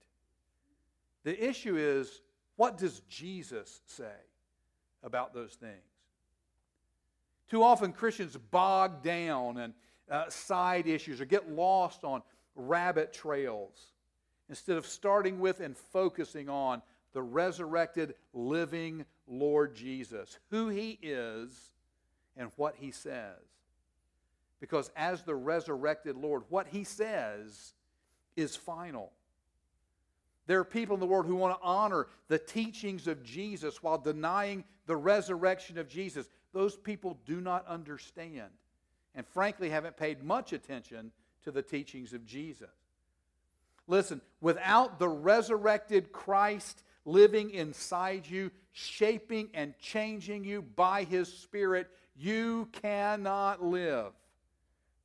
The 1.23 1.47
issue 1.49 1.77
is, 1.77 2.21
what 2.57 2.77
does 2.77 3.01
Jesus 3.09 3.81
say 3.85 4.03
about 5.03 5.33
those 5.33 5.53
things? 5.53 5.73
Too 7.49 7.63
often 7.63 7.93
Christians 7.93 8.35
bog 8.35 9.01
down 9.01 9.57
and 9.57 9.73
uh, 10.11 10.29
side 10.29 10.85
issues 10.85 11.21
or 11.21 11.25
get 11.25 11.49
lost 11.49 12.03
on 12.03 12.21
rabbit 12.55 13.13
trails 13.13 13.93
instead 14.49 14.75
of 14.75 14.85
starting 14.85 15.39
with 15.39 15.61
and 15.61 15.77
focusing 15.77 16.49
on 16.49 16.81
the 17.13 17.21
resurrected, 17.21 18.15
living 18.33 19.05
Lord 19.27 19.75
Jesus, 19.75 20.39
who 20.51 20.67
he 20.67 20.99
is 21.01 21.71
and 22.35 22.51
what 22.57 22.75
he 22.75 22.91
says. 22.91 23.39
Because 24.59 24.91
as 24.97 25.23
the 25.23 25.35
resurrected 25.35 26.17
Lord, 26.17 26.43
what 26.49 26.67
he 26.67 26.83
says 26.83 27.73
is 28.37 28.55
final. 28.55 29.11
There 30.45 30.59
are 30.59 30.65
people 30.65 30.93
in 30.93 31.01
the 31.01 31.05
world 31.05 31.25
who 31.25 31.35
want 31.35 31.59
to 31.59 31.65
honor 31.65 32.07
the 32.29 32.39
teachings 32.39 33.07
of 33.07 33.21
Jesus 33.21 33.83
while 33.83 33.97
denying 33.97 34.63
the 34.85 34.95
resurrection 34.95 35.77
of 35.77 35.89
Jesus. 35.89 36.29
Those 36.53 36.77
people 36.77 37.19
do 37.25 37.41
not 37.41 37.67
understand 37.67 38.49
and, 39.13 39.27
frankly, 39.27 39.69
haven't 39.69 39.97
paid 39.97 40.23
much 40.23 40.53
attention 40.53 41.11
to 41.43 41.51
the 41.51 41.61
teachings 41.61 42.13
of 42.13 42.25
Jesus. 42.25 42.69
Listen, 43.87 44.21
without 44.41 44.99
the 44.99 45.09
resurrected 45.09 46.11
Christ 46.11 46.83
living 47.03 47.51
inside 47.51 48.27
you, 48.27 48.51
shaping 48.71 49.49
and 49.53 49.77
changing 49.79 50.43
you 50.43 50.61
by 50.61 51.03
His 51.03 51.31
Spirit, 51.31 51.87
you 52.15 52.69
cannot 52.71 53.63
live 53.63 54.11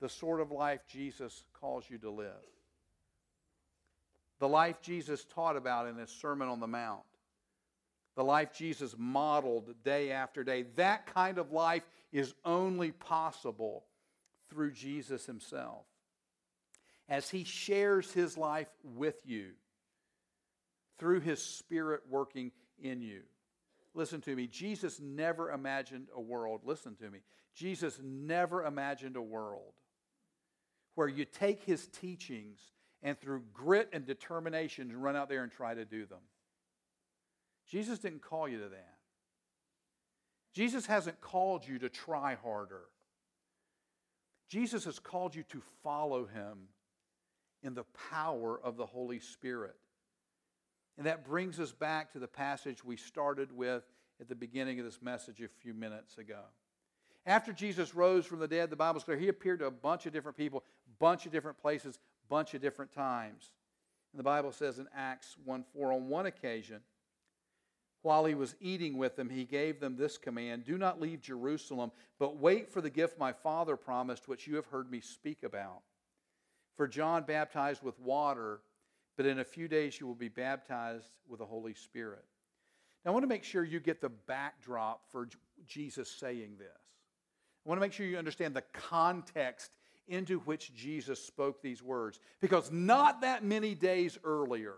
the 0.01 0.09
sort 0.09 0.41
of 0.41 0.51
life 0.51 0.81
Jesus 0.89 1.45
calls 1.61 1.85
you 1.89 1.99
to 1.99 2.11
live. 2.11 2.33
The 4.42 4.49
life 4.49 4.82
Jesus 4.82 5.25
taught 5.25 5.56
about 5.56 5.87
in 5.87 5.96
His 5.96 6.11
Sermon 6.11 6.49
on 6.49 6.58
the 6.58 6.66
Mount, 6.66 7.04
the 8.16 8.25
life 8.25 8.52
Jesus 8.52 8.94
modeled 8.99 9.72
day 9.84 10.11
after 10.11 10.42
day, 10.42 10.64
that 10.75 11.06
kind 11.06 11.38
of 11.38 11.52
life 11.52 11.84
is 12.11 12.34
only 12.44 12.90
possible 12.90 13.84
through 14.50 14.72
Jesus 14.72 15.26
Himself 15.26 15.87
as 17.08 17.28
he 17.28 17.44
shares 17.44 18.11
his 18.12 18.38
life 18.38 18.68
with 18.82 19.16
you 19.25 19.50
through 20.99 21.20
his 21.20 21.42
spirit 21.42 22.00
working 22.08 22.50
in 22.78 23.02
you. 23.02 23.20
Listen 23.94 24.20
to 24.22 24.34
me. 24.34 24.46
Jesus 24.46 24.99
never 24.99 25.50
imagined 25.50 26.09
a 26.16 26.20
world, 26.20 26.62
listen 26.64 26.94
to 26.96 27.11
me. 27.11 27.18
Jesus 27.55 28.00
never 28.02 28.64
imagined 28.64 29.16
a 29.16 29.22
world 29.22 29.74
where 30.94 31.09
you 31.09 31.26
take 31.26 31.62
his 31.64 31.87
teachings 31.88 32.61
and 33.03 33.19
through 33.19 33.43
grit 33.53 33.88
and 33.93 34.07
determination 34.07 35.01
run 35.01 35.17
out 35.17 35.29
there 35.29 35.43
and 35.43 35.51
try 35.51 35.75
to 35.75 35.85
do 35.85 36.07
them. 36.07 36.21
Jesus 37.69 37.99
didn't 37.99 38.23
call 38.23 38.49
you 38.49 38.59
to 38.59 38.69
that. 38.69 38.95
Jesus 40.53 40.87
hasn't 40.87 41.21
called 41.21 41.67
you 41.67 41.79
to 41.79 41.88
try 41.88 42.37
harder. 42.43 42.83
Jesus 44.49 44.85
has 44.85 44.99
called 44.99 45.35
you 45.35 45.43
to 45.45 45.62
follow 45.83 46.27
him 46.27 46.69
in 47.62 47.75
the 47.75 47.85
power 48.11 48.61
of 48.62 48.77
the 48.77 48.85
Holy 48.85 49.19
Spirit. 49.19 49.77
And 50.99 51.07
that 51.07 51.25
brings 51.25 51.59
us 51.59 51.73
back 51.73 52.12
to 52.12 52.19
the 52.19 52.29
passage 52.29 52.85
we 52.85 52.97
started 52.97 53.51
with 53.51 53.83
at 54.21 54.29
the 54.29 54.35
beginning 54.35 54.79
of 54.79 54.85
this 54.85 55.01
message 55.01 55.41
a 55.41 55.49
few 55.62 55.73
minutes 55.73 56.19
ago. 56.19 56.41
After 57.25 57.53
Jesus 57.53 57.95
rose 57.95 58.27
from 58.27 58.41
the 58.41 58.49
dead, 58.49 58.69
the 58.69 58.77
Bible's 58.77 59.05
clear, 59.05 59.17
he 59.17 59.29
appeared 59.29 59.61
to 59.61 59.67
a 59.67 59.71
bunch 59.71 60.07
of 60.07 60.12
different 60.12 60.37
people, 60.37 60.65
bunch 60.99 61.25
of 61.25 61.33
different 61.33 61.57
places, 61.57 61.99
bunch 62.33 62.55
of 62.55 62.62
different 62.62 62.95
times. 62.95 63.51
And 64.12 64.18
the 64.18 64.25
Bible 64.25 64.53
says 64.53 64.79
in 64.79 64.88
Acts 64.97 65.37
1 65.45 65.64
4, 65.75 65.92
on 65.92 66.09
one 66.09 66.25
occasion, 66.25 66.81
while 68.01 68.25
he 68.25 68.35
was 68.35 68.57
eating 68.59 68.97
with 68.97 69.16
them, 69.16 69.29
he 69.29 69.45
gave 69.45 69.81
them 69.81 69.97
this 69.97 70.16
command 70.16 70.64
Do 70.64 70.79
not 70.79 70.99
leave 70.99 71.21
Jerusalem, 71.21 71.92
but 72.18 72.38
wait 72.38 72.71
for 72.71 72.81
the 72.81 72.88
gift 72.88 73.18
my 73.18 73.33
Father 73.33 73.77
promised, 73.77 74.29
which 74.29 74.47
you 74.47 74.57
have 74.57 74.66
heard 74.66 74.90
me 74.90 75.01
speak 75.01 75.42
about. 75.42 75.83
For 76.79 76.88
John 76.88 77.25
baptized 77.25 77.83
with 77.83 78.01
water, 78.01 78.61
but 79.18 79.27
in 79.27 79.38
a 79.38 79.45
few 79.45 79.68
days 79.68 80.01
you 80.01 80.07
will 80.07 80.14
be 80.14 80.29
baptized 80.29 81.12
with 81.29 81.38
the 81.38 81.47
Holy 81.47 81.75
Spirit. 81.75 82.25
Now, 83.05 83.11
I 83.11 83.12
want 83.12 83.25
to 83.25 83.29
make 83.29 83.45
sure 83.45 83.62
you 83.62 83.79
get 83.79 84.01
the 84.01 84.09
backdrop 84.09 85.03
for 85.11 85.29
Jesus 85.66 86.11
saying 86.11 86.55
this. 86.59 86.68
I 87.64 87.68
want 87.68 87.77
to 87.77 87.83
make 87.83 87.92
sure 87.92 88.07
you 88.07 88.16
understand 88.16 88.57
the 88.57 88.64
context 88.73 89.71
into 90.12 90.38
which 90.40 90.75
Jesus 90.75 91.25
spoke 91.25 91.62
these 91.62 91.83
words. 91.83 92.20
Because 92.40 92.70
not 92.70 93.22
that 93.22 93.42
many 93.42 93.75
days 93.75 94.18
earlier, 94.25 94.75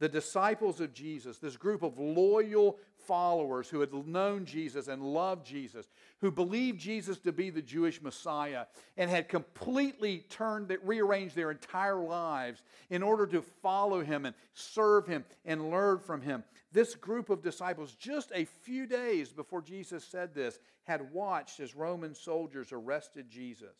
the 0.00 0.08
disciples 0.08 0.80
of 0.80 0.92
Jesus, 0.92 1.38
this 1.38 1.56
group 1.56 1.82
of 1.82 1.98
loyal 1.98 2.78
followers 3.06 3.68
who 3.68 3.80
had 3.80 3.92
known 4.06 4.44
Jesus 4.44 4.86
and 4.86 5.02
loved 5.02 5.44
Jesus, 5.44 5.88
who 6.20 6.30
believed 6.30 6.78
Jesus 6.78 7.18
to 7.18 7.32
be 7.32 7.50
the 7.50 7.62
Jewish 7.62 8.00
Messiah, 8.00 8.66
and 8.96 9.10
had 9.10 9.28
completely 9.28 10.24
turned, 10.28 10.76
rearranged 10.84 11.34
their 11.34 11.50
entire 11.50 11.98
lives 11.98 12.62
in 12.90 13.02
order 13.02 13.26
to 13.26 13.42
follow 13.42 14.04
him 14.04 14.24
and 14.24 14.36
serve 14.52 15.06
him 15.06 15.24
and 15.44 15.70
learn 15.70 15.98
from 15.98 16.20
him. 16.20 16.44
This 16.70 16.94
group 16.94 17.28
of 17.30 17.42
disciples, 17.42 17.96
just 17.98 18.30
a 18.34 18.44
few 18.44 18.86
days 18.86 19.30
before 19.30 19.62
Jesus 19.62 20.04
said 20.04 20.32
this, 20.32 20.60
had 20.84 21.12
watched 21.12 21.58
as 21.60 21.74
Roman 21.74 22.14
soldiers 22.14 22.68
arrested 22.70 23.30
Jesus, 23.30 23.74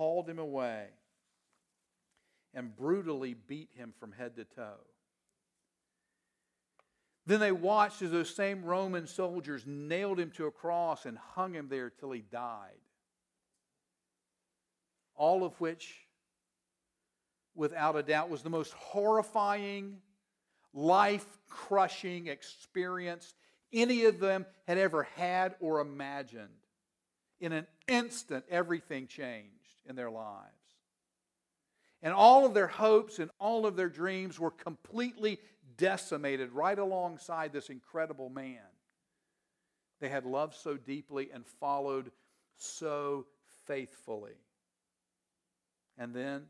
hauled 0.00 0.26
him 0.26 0.38
away, 0.38 0.86
and 2.54 2.74
brutally 2.74 3.34
beat 3.34 3.68
him 3.74 3.92
from 4.00 4.12
head 4.12 4.34
to 4.34 4.44
toe. 4.46 4.80
Then 7.26 7.38
they 7.38 7.52
watched 7.52 8.00
as 8.00 8.10
those 8.10 8.34
same 8.34 8.64
Roman 8.64 9.06
soldiers 9.06 9.64
nailed 9.66 10.18
him 10.18 10.30
to 10.38 10.46
a 10.46 10.50
cross 10.50 11.04
and 11.04 11.18
hung 11.18 11.52
him 11.52 11.68
there 11.68 11.90
till 11.90 12.12
he 12.12 12.22
died. 12.22 12.80
All 15.16 15.44
of 15.44 15.60
which, 15.60 16.06
without 17.54 17.94
a 17.94 18.02
doubt, 18.02 18.30
was 18.30 18.42
the 18.42 18.48
most 18.48 18.72
horrifying, 18.72 19.98
life 20.72 21.26
crushing 21.50 22.28
experience 22.28 23.34
any 23.70 24.06
of 24.06 24.18
them 24.18 24.46
had 24.66 24.78
ever 24.78 25.02
had 25.16 25.56
or 25.60 25.80
imagined. 25.80 26.48
In 27.38 27.52
an 27.52 27.66
instant, 27.86 28.46
everything 28.48 29.06
changed 29.06 29.59
in 29.88 29.96
their 29.96 30.10
lives. 30.10 30.46
And 32.02 32.14
all 32.14 32.46
of 32.46 32.54
their 32.54 32.66
hopes 32.66 33.18
and 33.18 33.30
all 33.38 33.66
of 33.66 33.76
their 33.76 33.88
dreams 33.88 34.38
were 34.38 34.50
completely 34.50 35.38
decimated 35.76 36.52
right 36.52 36.78
alongside 36.78 37.52
this 37.52 37.68
incredible 37.68 38.30
man 38.30 38.60
they 40.00 40.08
had 40.08 40.24
loved 40.24 40.54
so 40.54 40.76
deeply 40.76 41.30
and 41.32 41.46
followed 41.46 42.10
so 42.56 43.26
faithfully. 43.66 44.34
And 45.98 46.14
then, 46.14 46.46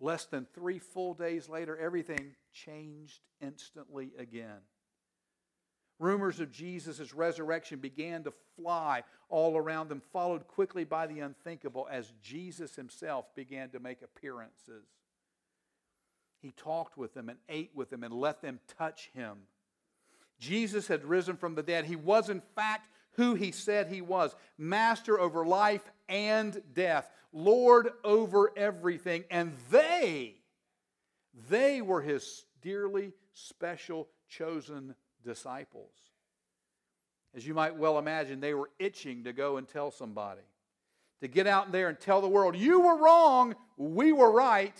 less 0.00 0.24
than 0.24 0.46
three 0.54 0.78
full 0.78 1.14
days 1.14 1.48
later, 1.48 1.76
everything 1.76 2.34
changed 2.52 3.20
instantly 3.40 4.12
again. 4.18 4.60
Rumors 6.04 6.40
of 6.40 6.52
Jesus' 6.52 7.14
resurrection 7.14 7.78
began 7.78 8.24
to 8.24 8.32
fly 8.56 9.04
all 9.28 9.56
around 9.56 9.88
them, 9.88 10.02
followed 10.12 10.46
quickly 10.46 10.84
by 10.84 11.06
the 11.06 11.20
unthinkable 11.20 11.88
as 11.90 12.12
Jesus 12.22 12.76
himself 12.76 13.34
began 13.34 13.70
to 13.70 13.80
make 13.80 14.02
appearances 14.02 14.84
he 16.44 16.52
talked 16.52 16.98
with 16.98 17.14
them 17.14 17.30
and 17.30 17.38
ate 17.48 17.70
with 17.74 17.88
them 17.88 18.04
and 18.04 18.12
let 18.12 18.42
them 18.42 18.60
touch 18.76 19.10
him. 19.14 19.38
Jesus 20.38 20.86
had 20.86 21.02
risen 21.06 21.38
from 21.38 21.54
the 21.54 21.62
dead. 21.62 21.86
He 21.86 21.96
was, 21.96 22.28
in 22.28 22.42
fact, 22.54 22.90
who 23.12 23.34
he 23.34 23.50
said 23.50 23.88
he 23.88 24.02
was 24.02 24.36
master 24.58 25.18
over 25.18 25.46
life 25.46 25.90
and 26.06 26.60
death, 26.74 27.10
Lord 27.32 27.88
over 28.04 28.52
everything. 28.58 29.24
And 29.30 29.54
they, 29.70 30.34
they 31.48 31.80
were 31.80 32.02
his 32.02 32.44
dearly 32.60 33.12
special 33.32 34.08
chosen 34.28 34.94
disciples. 35.24 35.90
As 37.34 37.46
you 37.46 37.54
might 37.54 37.76
well 37.76 37.98
imagine, 37.98 38.40
they 38.40 38.54
were 38.54 38.70
itching 38.78 39.24
to 39.24 39.32
go 39.32 39.56
and 39.56 39.66
tell 39.66 39.90
somebody, 39.90 40.42
to 41.20 41.28
get 41.28 41.46
out 41.46 41.72
there 41.72 41.88
and 41.88 41.98
tell 41.98 42.20
the 42.20 42.28
world, 42.28 42.56
You 42.56 42.80
were 42.80 42.96
wrong, 42.96 43.54
we 43.76 44.12
were 44.12 44.30
right. 44.30 44.76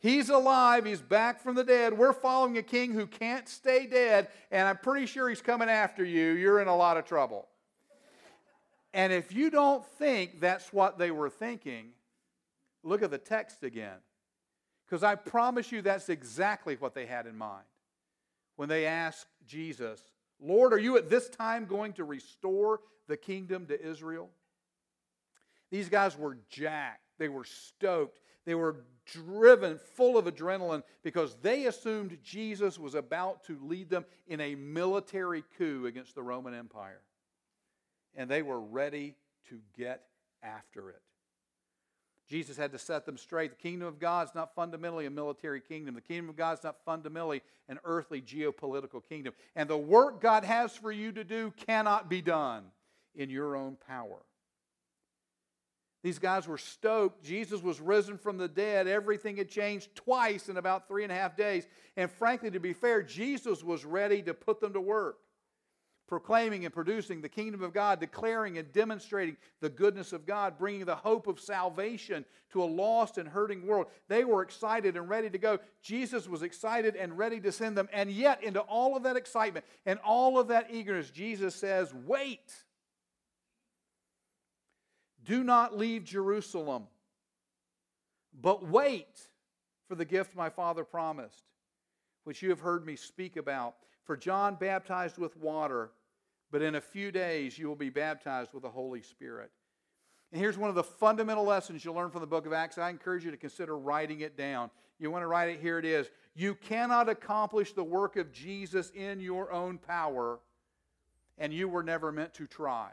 He's 0.00 0.28
alive. 0.28 0.84
He's 0.84 1.00
back 1.00 1.40
from 1.40 1.56
the 1.56 1.64
dead. 1.64 1.98
We're 1.98 2.12
following 2.12 2.56
a 2.56 2.62
king 2.62 2.92
who 2.92 3.04
can't 3.04 3.48
stay 3.48 3.84
dead, 3.84 4.28
and 4.52 4.68
I'm 4.68 4.78
pretty 4.78 5.06
sure 5.06 5.28
he's 5.28 5.42
coming 5.42 5.68
after 5.68 6.04
you. 6.04 6.34
You're 6.34 6.60
in 6.60 6.68
a 6.68 6.76
lot 6.76 6.96
of 6.96 7.04
trouble. 7.04 7.48
And 8.94 9.12
if 9.12 9.34
you 9.34 9.50
don't 9.50 9.84
think 9.84 10.40
that's 10.40 10.72
what 10.72 10.98
they 10.98 11.10
were 11.10 11.28
thinking, 11.28 11.90
look 12.84 13.02
at 13.02 13.10
the 13.10 13.18
text 13.18 13.64
again. 13.64 13.98
Because 14.86 15.02
I 15.02 15.16
promise 15.16 15.72
you 15.72 15.82
that's 15.82 16.08
exactly 16.08 16.76
what 16.76 16.94
they 16.94 17.04
had 17.04 17.26
in 17.26 17.36
mind 17.36 17.64
when 18.58 18.68
they 18.68 18.86
asked 18.86 19.28
Jesus, 19.46 20.02
Lord, 20.40 20.72
are 20.72 20.80
you 20.80 20.96
at 20.96 21.08
this 21.08 21.28
time 21.28 21.64
going 21.64 21.92
to 21.92 22.02
restore 22.02 22.80
the 23.06 23.16
kingdom 23.16 23.66
to 23.66 23.80
Israel? 23.80 24.30
These 25.70 25.88
guys 25.88 26.18
were 26.18 26.38
jacked. 26.50 27.04
They 27.18 27.28
were 27.28 27.44
stoked. 27.44 28.18
They 28.46 28.56
were 28.56 28.80
driven, 29.06 29.78
full 29.78 30.18
of 30.18 30.24
adrenaline, 30.24 30.82
because 31.04 31.36
they 31.40 31.66
assumed 31.66 32.18
Jesus 32.24 32.80
was 32.80 32.96
about 32.96 33.44
to 33.44 33.56
lead 33.62 33.90
them 33.90 34.04
in 34.26 34.40
a 34.40 34.56
military 34.56 35.44
coup 35.56 35.86
against 35.86 36.16
the 36.16 36.22
Roman 36.24 36.52
Empire. 36.52 37.02
And 38.16 38.28
they 38.28 38.42
were 38.42 38.60
ready 38.60 39.14
to 39.50 39.60
get 39.76 40.02
after 40.42 40.90
it. 40.90 41.02
Jesus 42.28 42.58
had 42.58 42.72
to 42.72 42.78
set 42.78 43.06
them 43.06 43.16
straight. 43.16 43.50
The 43.50 43.56
kingdom 43.56 43.88
of 43.88 43.98
God 43.98 44.28
is 44.28 44.34
not 44.34 44.54
fundamentally 44.54 45.06
a 45.06 45.10
military 45.10 45.60
kingdom. 45.60 45.94
The 45.94 46.02
kingdom 46.02 46.28
of 46.28 46.36
God 46.36 46.58
is 46.58 46.64
not 46.64 46.76
fundamentally 46.84 47.42
an 47.68 47.78
earthly 47.84 48.20
geopolitical 48.20 49.02
kingdom. 49.08 49.32
And 49.56 49.68
the 49.68 49.78
work 49.78 50.20
God 50.20 50.44
has 50.44 50.76
for 50.76 50.92
you 50.92 51.10
to 51.12 51.24
do 51.24 51.52
cannot 51.56 52.10
be 52.10 52.20
done 52.20 52.64
in 53.14 53.30
your 53.30 53.56
own 53.56 53.76
power. 53.88 54.18
These 56.02 56.18
guys 56.18 56.46
were 56.46 56.58
stoked. 56.58 57.24
Jesus 57.24 57.62
was 57.62 57.80
risen 57.80 58.18
from 58.18 58.36
the 58.36 58.46
dead. 58.46 58.86
Everything 58.86 59.36
had 59.36 59.48
changed 59.48 59.94
twice 59.96 60.48
in 60.48 60.56
about 60.58 60.86
three 60.86 61.02
and 61.02 61.10
a 61.10 61.14
half 61.14 61.36
days. 61.36 61.66
And 61.96 62.10
frankly, 62.10 62.50
to 62.50 62.60
be 62.60 62.72
fair, 62.72 63.02
Jesus 63.02 63.64
was 63.64 63.84
ready 63.84 64.22
to 64.22 64.34
put 64.34 64.60
them 64.60 64.74
to 64.74 64.80
work 64.80 65.18
proclaiming 66.08 66.64
and 66.64 66.74
producing 66.74 67.20
the 67.20 67.28
kingdom 67.28 67.62
of 67.62 67.72
God, 67.72 68.00
declaring 68.00 68.56
and 68.56 68.72
demonstrating 68.72 69.36
the 69.60 69.68
goodness 69.68 70.12
of 70.12 70.26
God, 70.26 70.58
bringing 70.58 70.86
the 70.86 70.96
hope 70.96 71.26
of 71.26 71.38
salvation 71.38 72.24
to 72.50 72.62
a 72.62 72.64
lost 72.64 73.18
and 73.18 73.28
hurting 73.28 73.66
world. 73.66 73.86
They 74.08 74.24
were 74.24 74.42
excited 74.42 74.96
and 74.96 75.08
ready 75.08 75.28
to 75.28 75.38
go. 75.38 75.58
Jesus 75.82 76.26
was 76.26 76.42
excited 76.42 76.96
and 76.96 77.16
ready 77.18 77.40
to 77.40 77.52
send 77.52 77.76
them. 77.76 77.88
And 77.92 78.10
yet, 78.10 78.42
into 78.42 78.60
all 78.60 78.96
of 78.96 79.02
that 79.02 79.16
excitement 79.16 79.66
and 79.84 79.98
all 80.00 80.38
of 80.38 80.48
that 80.48 80.68
eagerness, 80.72 81.10
Jesus 81.10 81.54
says, 81.54 81.92
Wait. 81.94 82.52
Do 85.24 85.44
not 85.44 85.76
leave 85.76 86.04
Jerusalem, 86.04 86.84
but 88.40 88.66
wait 88.66 89.28
for 89.86 89.94
the 89.94 90.06
gift 90.06 90.34
my 90.34 90.48
Father 90.48 90.84
promised, 90.84 91.44
which 92.24 92.40
you 92.40 92.48
have 92.48 92.60
heard 92.60 92.86
me 92.86 92.96
speak 92.96 93.36
about. 93.36 93.74
For 94.04 94.16
John 94.16 94.54
baptized 94.54 95.18
with 95.18 95.36
water 95.36 95.90
but 96.50 96.62
in 96.62 96.74
a 96.74 96.80
few 96.80 97.10
days 97.10 97.58
you 97.58 97.68
will 97.68 97.76
be 97.76 97.90
baptized 97.90 98.52
with 98.52 98.62
the 98.62 98.70
Holy 98.70 99.02
Spirit. 99.02 99.50
And 100.32 100.40
here's 100.40 100.58
one 100.58 100.68
of 100.68 100.74
the 100.74 100.84
fundamental 100.84 101.44
lessons 101.44 101.84
you'll 101.84 101.94
learn 101.94 102.10
from 102.10 102.20
the 102.20 102.26
book 102.26 102.46
of 102.46 102.52
Acts. 102.52 102.78
I 102.78 102.90
encourage 102.90 103.24
you 103.24 103.30
to 103.30 103.36
consider 103.36 103.78
writing 103.78 104.20
it 104.20 104.36
down. 104.36 104.70
You 104.98 105.10
want 105.10 105.22
to 105.22 105.26
write 105.26 105.48
it? 105.50 105.60
Here 105.60 105.78
it 105.78 105.84
is. 105.84 106.10
You 106.34 106.54
cannot 106.54 107.08
accomplish 107.08 107.72
the 107.72 107.84
work 107.84 108.16
of 108.16 108.32
Jesus 108.32 108.90
in 108.94 109.20
your 109.20 109.52
own 109.52 109.78
power, 109.78 110.38
and 111.38 111.52
you 111.52 111.68
were 111.68 111.82
never 111.82 112.12
meant 112.12 112.34
to 112.34 112.46
try. 112.46 112.90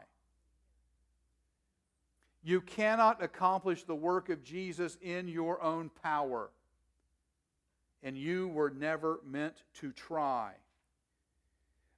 You 2.42 2.60
cannot 2.60 3.22
accomplish 3.22 3.82
the 3.82 3.94
work 3.94 4.28
of 4.28 4.44
Jesus 4.44 4.96
in 5.02 5.28
your 5.28 5.60
own 5.62 5.90
power, 6.02 6.50
and 8.02 8.16
you 8.16 8.48
were 8.48 8.70
never 8.70 9.20
meant 9.26 9.64
to 9.80 9.90
try. 9.92 10.52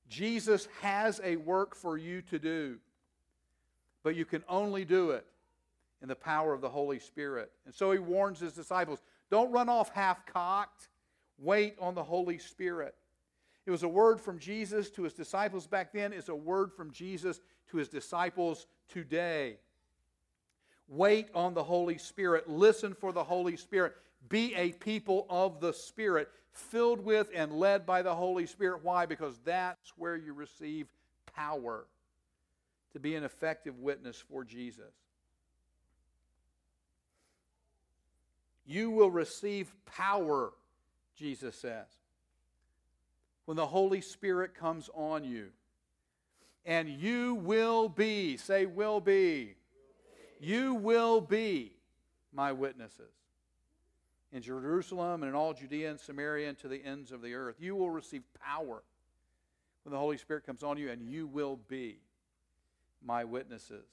Jesus 0.09 0.69
has 0.81 1.21
a 1.23 1.37
work 1.37 1.75
for 1.75 1.99
you 1.99 2.23
to 2.23 2.39
do, 2.39 2.79
but 4.03 4.17
you 4.17 4.25
can 4.25 4.43
only 4.49 4.85
do 4.85 5.11
it 5.11 5.27
in 6.01 6.09
the 6.09 6.17
power 6.17 6.53
of 6.55 6.61
the 6.61 6.69
Holy 6.69 6.99
Spirit. 6.99 7.51
And 7.67 7.75
so 7.75 7.93
he 7.93 7.99
warns 7.99 8.41
his 8.41 8.53
disciples 8.53 9.03
don't 9.31 9.53
run 9.53 9.69
off 9.69 9.91
half 9.91 10.25
cocked, 10.25 10.89
wait 11.39 11.77
on 11.81 11.95
the 11.95 12.03
Holy 12.03 12.39
Spirit. 12.39 12.95
It 13.67 13.71
was 13.71 13.83
a 13.83 13.89
word 13.89 14.21
from 14.21 14.39
Jesus 14.39 14.89
to 14.93 15.03
his 15.03 15.13
disciples 15.13 15.67
back 15.67 15.93
then, 15.93 16.13
it's 16.13 16.31
a 16.31 16.35
word 16.35 16.73
from 16.73 16.91
Jesus 16.91 17.41
to 17.71 17.77
his 17.77 17.89
disciples 17.89 18.67
today. 18.89 19.59
Wait 20.89 21.29
on 21.35 21.53
the 21.53 21.63
Holy 21.63 21.99
Spirit. 21.99 22.49
Listen 22.49 22.95
for 22.95 23.13
the 23.13 23.23
Holy 23.23 23.57
Spirit. 23.59 23.95
Be 24.31 24.55
a 24.55 24.73
people 24.73 25.27
of 25.29 25.61
the 25.61 25.73
Spirit 25.73 26.31
filled 26.59 27.05
with 27.05 27.31
and 27.35 27.53
led 27.53 27.87
by 27.87 28.03
the 28.03 28.15
Holy 28.15 28.47
Spirit. 28.47 28.81
Why? 28.83 29.07
Because 29.07 29.39
that's 29.45 29.93
where 29.97 30.17
you 30.17 30.33
receive 30.33 30.87
power 31.35 31.87
to 32.93 33.01
be 33.01 33.15
an 33.15 33.25
effective 33.25 33.79
witness 33.79 34.23
for 34.31 34.45
Jesus. 34.45 34.93
You 38.67 38.91
will 38.91 39.11
receive 39.11 39.73
power, 39.87 40.53
Jesus 41.17 41.57
says, 41.57 41.87
when 43.47 43.57
the 43.57 43.67
Holy 43.67 44.01
Spirit 44.01 44.55
comes 44.55 44.91
on 44.95 45.25
you. 45.25 45.49
And 46.67 46.89
you 46.89 47.35
will 47.35 47.89
be, 47.89 48.37
say, 48.37 48.67
will 48.67 49.01
be. 49.01 49.55
You 50.39 50.75
will 50.75 51.23
be 51.23 51.73
my 52.33 52.53
witnesses 52.53 53.18
in 54.33 54.43
Jerusalem 54.43 55.23
and 55.23 55.31
in 55.31 55.35
all 55.35 55.55
Judea 55.55 55.91
and 55.91 56.01
Samaria 56.01 56.49
and 56.49 56.59
to 56.59 56.69
the 56.69 56.85
ends 56.85 57.13
of 57.13 57.23
the 57.23 57.35
earth. 57.35 57.57
You 57.59 57.75
will 57.75 57.91
receive 57.91 58.23
power 58.35 58.83
when 59.85 59.93
the 59.93 59.99
Holy 59.99 60.19
Spirit 60.19 60.45
comes 60.45 60.63
on 60.63 60.77
you, 60.77 60.91
and 60.91 61.03
you 61.03 61.27
will 61.27 61.59
be 61.69 61.99
my 63.03 63.25
witnesses. 63.25 63.87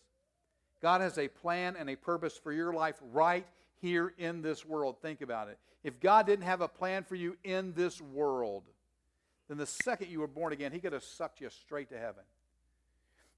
God 0.82 1.02
has 1.02 1.18
a 1.18 1.28
plan 1.28 1.76
and 1.78 1.90
a 1.90 1.96
purpose 1.96 2.38
for 2.38 2.52
your 2.52 2.74
life 2.74 2.96
right 3.14 3.46
here 3.82 4.14
in 4.18 4.42
this 4.42 4.66
world. 4.66 4.98
Think 5.02 5.22
about 5.22 5.48
it. 5.48 5.58
If 5.84 6.00
God 6.00 6.26
didn't 6.26 6.46
have 6.46 6.62
a 6.62 6.68
plan 6.68 7.04
for 7.04 7.16
you 7.16 7.38
in 7.44 7.74
this 7.74 8.02
world, 8.02 8.64
then 9.48 9.58
the 9.58 9.66
second 9.66 10.10
you 10.10 10.20
were 10.20 10.28
born 10.28 10.52
again, 10.52 10.72
He 10.72 10.80
could 10.80 10.94
have 10.94 11.04
sucked 11.04 11.40
you 11.40 11.50
straight 11.50 11.90
to 11.90 11.98
heaven. 11.98 12.24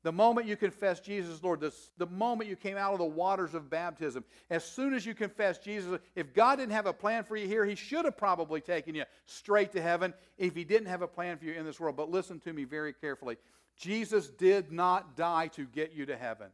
The 0.04 0.12
moment 0.12 0.48
you 0.48 0.56
confess 0.56 1.00
Jesus 1.00 1.44
Lord, 1.44 1.60
the, 1.60 1.74
the 1.98 2.06
moment 2.06 2.50
you 2.50 2.56
came 2.56 2.78
out 2.78 2.94
of 2.94 3.00
the 3.00 3.06
waters 3.06 3.54
of 3.54 3.70
baptism, 3.70 4.24
as 4.50 4.64
soon 4.64 4.94
as 4.94 5.06
you 5.06 5.14
confess 5.14 5.58
Jesus, 5.58 6.00
if 6.16 6.34
God 6.34 6.58
didn't 6.58 6.72
have 6.74 6.86
a 6.86 6.94
plan 6.94 7.24
for 7.24 7.36
you 7.36 7.48
here, 7.48 7.66
He 7.66 7.76
should 7.76 8.06
have 8.06 8.16
probably 8.16 8.62
taken 8.62 8.96
you 8.96 9.04
straight 9.26 9.72
to 9.74 9.82
heaven 9.82 10.14
if 10.38 10.56
He 10.56 10.64
didn't 10.64 10.88
have 10.88 11.02
a 11.02 11.08
plan 11.08 11.38
for 11.38 11.46
you 11.46 11.54
in 11.54 11.66
this 11.66 11.80
world. 11.80 11.98
But 11.98 12.12
listen 12.12 12.40
to 12.42 12.54
me 12.54 12.64
very 12.64 12.94
carefully. 12.94 13.38
Jesus 13.76 14.28
did 14.28 14.72
not 14.72 15.16
die 15.16 15.48
to 15.48 15.66
get 15.66 15.94
you 15.94 16.06
to 16.06 16.16
heaven. 16.16 16.48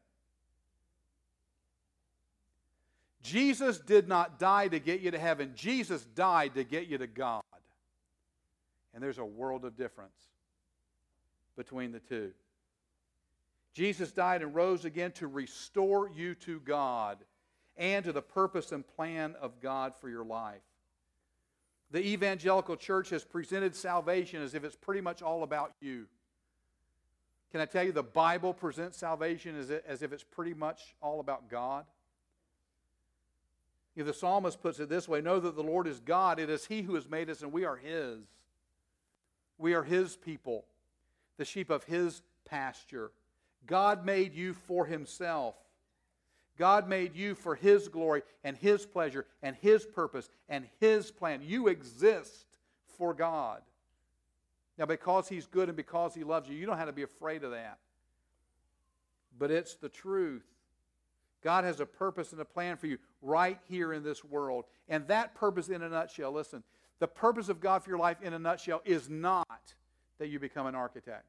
Jesus 3.23 3.79
did 3.79 4.08
not 4.08 4.38
die 4.38 4.67
to 4.67 4.79
get 4.79 4.99
you 4.99 5.12
to 5.12 5.19
heaven. 5.19 5.53
Jesus 5.56 6.03
died 6.15 6.56
to 6.56 6.63
get 6.63 6.88
you 6.88 6.97
to 6.97 7.08
God. 7.08 7.41
And 8.93 9.01
there's 9.01 9.17
a 9.17 9.25
world 9.25 9.63
of 9.63 9.77
difference 9.77 10.12
between 11.56 11.93
the 11.93 11.99
two. 11.99 12.32
Jesus 13.73 14.12
died 14.12 14.41
and 14.41 14.53
rose 14.53 14.86
again 14.86 15.12
to 15.13 15.27
restore 15.27 16.09
you 16.09 16.36
to 16.36 16.59
God 16.59 17.17
and 17.75 18.05
to 18.05 18.12
the 18.12 18.21
purpose 18.21 18.71
and 18.71 18.88
plan 18.88 19.36
of 19.41 19.59
God 19.59 19.95
for 19.95 20.09
your 20.09 20.23
life. 20.23 20.62
The 21.91 22.05
evangelical 22.05 22.75
church 22.75 23.09
has 23.09 23.23
presented 23.23 23.75
salvation 23.75 24.41
as 24.41 24.53
if 24.53 24.63
it's 24.63 24.75
pretty 24.75 25.01
much 25.01 25.21
all 25.21 25.43
about 25.43 25.73
you. 25.79 26.05
Can 27.51 27.62
I 27.62 27.65
tell 27.65 27.83
you, 27.83 27.91
the 27.91 28.01
Bible 28.01 28.51
presents 28.53 28.97
salvation 28.97 29.57
as, 29.57 29.69
as 29.69 30.01
if 30.01 30.12
it's 30.12 30.23
pretty 30.23 30.55
much 30.55 30.95
all 31.01 31.19
about 31.19 31.49
God? 31.49 31.86
You 33.95 34.03
know, 34.03 34.07
the 34.07 34.17
psalmist 34.17 34.59
puts 34.59 34.79
it 34.79 34.89
this 34.89 35.07
way 35.07 35.21
Know 35.21 35.39
that 35.39 35.55
the 35.55 35.62
Lord 35.62 35.88
is 35.88 35.99
God. 35.99 36.39
It 36.39 36.49
is 36.49 36.65
He 36.65 36.81
who 36.81 36.95
has 36.95 37.07
made 37.07 37.29
us, 37.29 37.43
and 37.43 37.51
we 37.51 37.63
are 37.63 37.75
His. 37.75 38.19
We 39.59 39.75
are 39.75 39.83
His 39.83 40.15
people, 40.15 40.65
the 41.38 41.45
sheep 41.45 41.69
of 41.69 41.83
His 41.83 42.23
pasture. 42.43 43.12
God 43.65 44.06
made 44.06 44.34
you 44.34 44.54
for 44.54 44.86
Himself. 44.86 45.56
God 46.58 46.88
made 46.88 47.15
you 47.15 47.34
for 47.36 47.56
His 47.56 47.88
glory 47.88 48.21
and 48.43 48.56
His 48.58 48.86
pleasure 48.86 49.26
and 49.41 49.56
His 49.62 49.86
purpose 49.86 50.30
and 50.49 50.65
His 50.80 51.12
plan. 51.12 51.41
You 51.43 51.67
exist 51.67 52.45
for 52.97 53.13
God. 53.13 53.62
Now, 54.78 54.86
because 54.86 55.28
He's 55.28 55.47
good 55.47 55.69
and 55.69 55.76
because 55.76 56.13
He 56.13 56.23
loves 56.23 56.49
you, 56.49 56.56
you 56.56 56.65
don't 56.65 56.78
have 56.78 56.88
to 56.88 56.93
be 56.93 57.04
afraid 57.04 57.43
of 57.43 57.52
that. 57.52 57.80
but 59.38 59.52
it's 59.52 59.76
the 59.76 59.89
truth. 59.89 60.43
God 61.43 61.63
has 61.63 61.80
a 61.80 61.86
purpose 61.86 62.32
and 62.32 62.39
a 62.39 62.45
plan 62.45 62.78
for 62.78 62.88
you 62.88 62.97
right 63.21 63.60
here 63.67 63.93
in 63.93 64.04
this 64.04 64.23
world. 64.23 64.65
And 64.88 65.08
that 65.08 65.36
purpose, 65.36 65.69
in 65.69 65.82
a 65.82 65.89
nutshell, 65.89 66.32
listen, 66.32 66.63
the 66.99 67.08
purpose 67.08 67.49
of 67.49 67.60
God 67.60 67.84
for 67.84 67.89
your 67.89 67.99
life, 67.99 68.21
in 68.21 68.34
a 68.34 68.39
nutshell, 68.39 68.82
is 68.86 69.10
not 69.10 69.73
that 70.19 70.30
you 70.30 70.39
become 70.39 70.67
an 70.67 70.76
architect. 70.76 71.26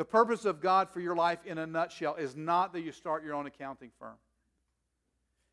The 0.00 0.06
purpose 0.06 0.46
of 0.46 0.62
God 0.62 0.88
for 0.88 0.98
your 0.98 1.14
life, 1.14 1.40
in 1.44 1.58
a 1.58 1.66
nutshell, 1.66 2.14
is 2.14 2.34
not 2.34 2.72
that 2.72 2.80
you 2.80 2.90
start 2.90 3.22
your 3.22 3.34
own 3.34 3.44
accounting 3.44 3.90
firm. 3.98 4.14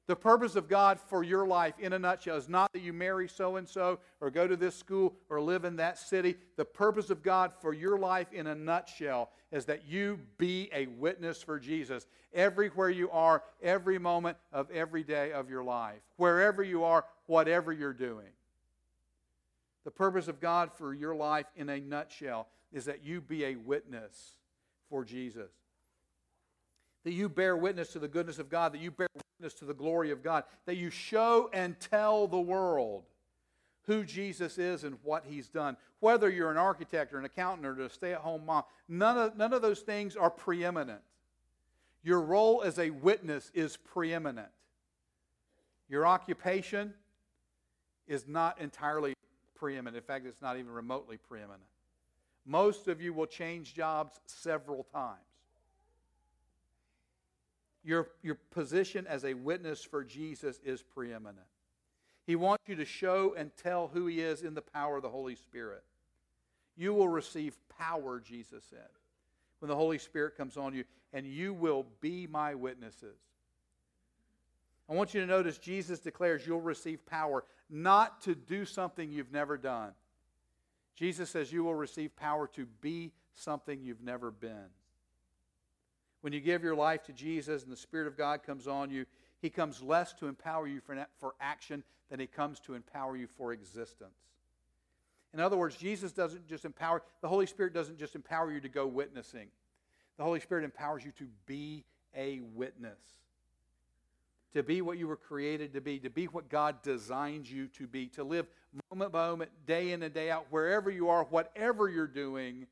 The 0.05 0.15
purpose 0.15 0.55
of 0.55 0.69
God 0.69 1.01
for 1.01 1.21
your 1.21 1.45
life, 1.45 1.73
in 1.79 1.91
a 1.91 1.99
nutshell, 1.99 2.37
is 2.37 2.47
not 2.47 2.71
that 2.71 2.81
you 2.81 2.93
marry 2.93 3.27
so 3.27 3.57
and 3.57 3.67
so, 3.67 3.99
or 4.21 4.31
go 4.31 4.47
to 4.47 4.55
this 4.55 4.73
school, 4.73 5.15
or 5.29 5.41
live 5.41 5.65
in 5.65 5.75
that 5.75 5.97
city. 5.97 6.37
The 6.55 6.63
purpose 6.63 7.09
of 7.09 7.23
God 7.23 7.51
for 7.59 7.73
your 7.73 7.99
life, 7.99 8.31
in 8.31 8.47
a 8.47 8.55
nutshell, 8.55 9.31
is 9.51 9.65
that 9.65 9.85
you 9.85 10.17
be 10.37 10.69
a 10.73 10.85
witness 10.85 11.43
for 11.43 11.59
Jesus 11.59 12.07
everywhere 12.33 12.89
you 12.89 13.11
are, 13.11 13.43
every 13.61 13.99
moment 13.99 14.37
of 14.53 14.71
every 14.71 15.03
day 15.03 15.33
of 15.33 15.49
your 15.49 15.65
life, 15.65 15.99
wherever 16.15 16.63
you 16.63 16.85
are, 16.85 17.03
whatever 17.25 17.73
you're 17.73 17.91
doing. 17.91 18.29
The 19.83 19.91
purpose 19.91 20.29
of 20.29 20.39
God 20.39 20.71
for 20.71 20.93
your 20.93 21.15
life, 21.15 21.47
in 21.57 21.67
a 21.67 21.81
nutshell, 21.81 22.47
is 22.71 22.85
that 22.85 23.03
you 23.03 23.19
be 23.19 23.43
a 23.43 23.57
witness 23.57 24.36
for 24.89 25.03
Jesus 25.03 25.49
that 27.07 27.13
you 27.13 27.29
bear 27.29 27.55
witness 27.55 27.93
to 27.93 27.99
the 27.99 28.07
goodness 28.09 28.37
of 28.37 28.49
God, 28.49 28.73
that 28.73 28.81
you 28.81 28.91
bear 28.91 29.07
witness 29.39 29.53
to 29.59 29.63
the 29.63 29.73
glory 29.73 30.11
of 30.11 30.21
God, 30.21 30.43
that 30.65 30.75
you 30.75 30.89
show 30.89 31.49
and 31.53 31.79
tell 31.79 32.27
the 32.27 32.37
world 32.37 33.05
who 33.83 34.03
Jesus 34.03 34.57
is 34.57 34.83
and 34.83 34.97
what 35.03 35.23
he's 35.25 35.47
done. 35.47 35.77
Whether 36.01 36.29
you're 36.29 36.51
an 36.51 36.57
architect 36.57 37.13
or 37.13 37.19
an 37.19 37.23
accountant 37.23 37.65
or 37.65 37.81
a 37.81 37.89
stay 37.89 38.11
at 38.11 38.19
home 38.19 38.45
mom, 38.45 38.63
none 38.89 39.17
of, 39.17 39.37
none 39.37 39.53
of 39.53 39.61
those 39.61 39.79
things 39.79 40.17
are 40.17 40.29
preeminent. 40.29 40.99
Your 42.03 42.19
role 42.19 42.61
as 42.61 42.77
a 42.77 42.89
witness 42.89 43.51
is 43.53 43.77
preeminent. 43.77 44.49
Your 45.87 46.05
occupation 46.05 46.93
is 48.05 48.27
not 48.27 48.59
entirely 48.59 49.13
preeminent. 49.55 49.95
In 49.95 50.03
fact, 50.03 50.25
it's 50.25 50.41
not 50.41 50.57
even 50.57 50.71
remotely 50.73 51.15
preeminent. 51.15 51.63
Most 52.47 52.87
of 52.87 53.01
you 53.01 53.13
will 53.13 53.27
change 53.27 53.75
jobs 53.75 54.19
several 54.25 54.85
times 54.91 55.19
your, 57.87 58.09
your 58.21 58.35
position 58.51 59.07
as 59.07 59.23
a 59.23 59.33
witness 59.33 59.81
for 59.81 60.03
Jesus 60.03 60.59
is 60.63 60.83
preeminent. 60.83 61.47
He 62.25 62.35
wants 62.35 62.67
you 62.67 62.75
to 62.75 62.85
show 62.85 63.33
and 63.37 63.49
tell 63.63 63.87
who 63.87 64.07
He 64.07 64.19
is 64.19 64.41
in 64.41 64.53
the 64.53 64.61
power 64.61 64.97
of 64.97 65.03
the 65.03 65.09
Holy 65.09 65.35
Spirit. 65.35 65.83
You 66.75 66.93
will 66.93 67.07
receive 67.07 67.55
power, 67.79 68.19
Jesus 68.19 68.65
said, 68.69 68.89
when 69.59 69.69
the 69.69 69.75
Holy 69.75 69.97
Spirit 69.97 70.35
comes 70.35 70.57
on 70.57 70.73
you, 70.73 70.83
and 71.13 71.25
you 71.25 71.53
will 71.53 71.85
be 72.01 72.27
my 72.27 72.53
witnesses. 72.53 73.17
I 74.89 74.93
want 74.93 75.13
you 75.13 75.21
to 75.21 75.27
notice 75.27 75.57
Jesus 75.57 75.99
declares 75.99 76.45
you'll 76.45 76.59
receive 76.59 77.05
power 77.05 77.45
not 77.69 78.21
to 78.23 78.35
do 78.35 78.65
something 78.65 79.11
you've 79.11 79.31
never 79.31 79.57
done. 79.57 79.91
Jesus 80.97 81.29
says 81.29 81.53
you 81.53 81.63
will 81.63 81.75
receive 81.75 82.15
power 82.15 82.47
to 82.55 82.65
be 82.81 83.11
something 83.35 83.79
you've 83.81 84.01
never 84.01 84.31
been. 84.31 84.71
When 86.21 86.33
you 86.33 86.41
give 86.41 86.63
your 86.63 86.75
life 86.75 87.03
to 87.03 87.13
Jesus 87.13 87.63
and 87.63 87.71
the 87.71 87.77
Spirit 87.77 88.07
of 88.07 88.17
God 88.17 88.41
comes 88.41 88.67
on 88.67 88.89
you, 88.89 89.05
He 89.39 89.51
comes 89.51 89.81
less 89.81 90.11
to 90.13 90.27
empower 90.27 90.67
you 90.67 90.81
for, 90.81 91.05
for 91.19 91.35
action 91.39 91.83
than 92.09 92.19
He 92.19 92.25
comes 92.25 92.59
to 92.61 92.73
empower 92.73 93.15
you 93.15 93.27
for 93.37 93.53
existence. 93.53 94.17
In 95.33 95.39
other 95.39 95.55
words, 95.55 95.75
Jesus 95.75 96.11
doesn't 96.11 96.47
just 96.47 96.65
empower, 96.65 97.03
the 97.21 97.27
Holy 97.27 97.45
Spirit 97.45 97.73
doesn't 97.73 97.99
just 97.99 98.15
empower 98.15 98.51
you 98.51 98.59
to 98.59 98.69
go 98.69 98.87
witnessing. 98.87 99.49
The 100.17 100.23
Holy 100.23 100.39
Spirit 100.39 100.63
empowers 100.63 101.05
you 101.05 101.11
to 101.19 101.27
be 101.45 101.83
a 102.15 102.39
witness, 102.55 102.99
to 104.53 104.63
be 104.63 104.81
what 104.81 104.97
you 104.97 105.07
were 105.07 105.17
created 105.17 105.73
to 105.73 105.81
be, 105.81 105.99
to 105.99 106.09
be 106.09 106.25
what 106.25 106.49
God 106.49 106.81
designed 106.81 107.49
you 107.49 107.67
to 107.69 107.87
be, 107.87 108.07
to 108.09 108.23
live 108.23 108.47
moment 108.91 109.11
by 109.11 109.27
moment, 109.27 109.51
day 109.65 109.91
in 109.91 110.03
and 110.03 110.13
day 110.13 110.31
out, 110.31 110.47
wherever 110.49 110.89
you 110.89 111.09
are, 111.09 111.25
whatever 111.25 111.89
you're 111.89 112.07
doing 112.07 112.67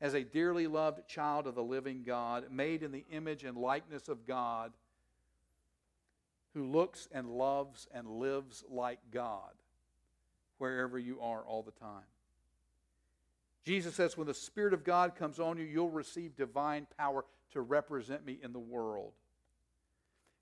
as 0.00 0.14
a 0.14 0.22
dearly 0.22 0.66
loved 0.66 1.06
child 1.08 1.46
of 1.46 1.54
the 1.54 1.62
living 1.62 2.02
God, 2.04 2.50
made 2.50 2.82
in 2.82 2.92
the 2.92 3.04
image 3.10 3.44
and 3.44 3.56
likeness 3.56 4.08
of 4.08 4.26
God, 4.26 4.72
who 6.54 6.64
looks 6.64 7.08
and 7.12 7.28
loves 7.28 7.86
and 7.92 8.08
lives 8.08 8.64
like 8.70 8.98
God 9.12 9.52
wherever 10.58 10.98
you 10.98 11.20
are 11.20 11.42
all 11.42 11.62
the 11.62 11.72
time. 11.72 12.04
Jesus 13.64 13.94
says, 13.94 14.16
when 14.16 14.26
the 14.26 14.34
Spirit 14.34 14.72
of 14.72 14.82
God 14.82 15.14
comes 15.14 15.38
on 15.38 15.58
you, 15.58 15.64
you'll 15.64 15.90
receive 15.90 16.36
divine 16.36 16.86
power 16.96 17.24
to 17.52 17.60
represent 17.60 18.24
me 18.24 18.38
in 18.42 18.52
the 18.52 18.58
world. 18.58 19.12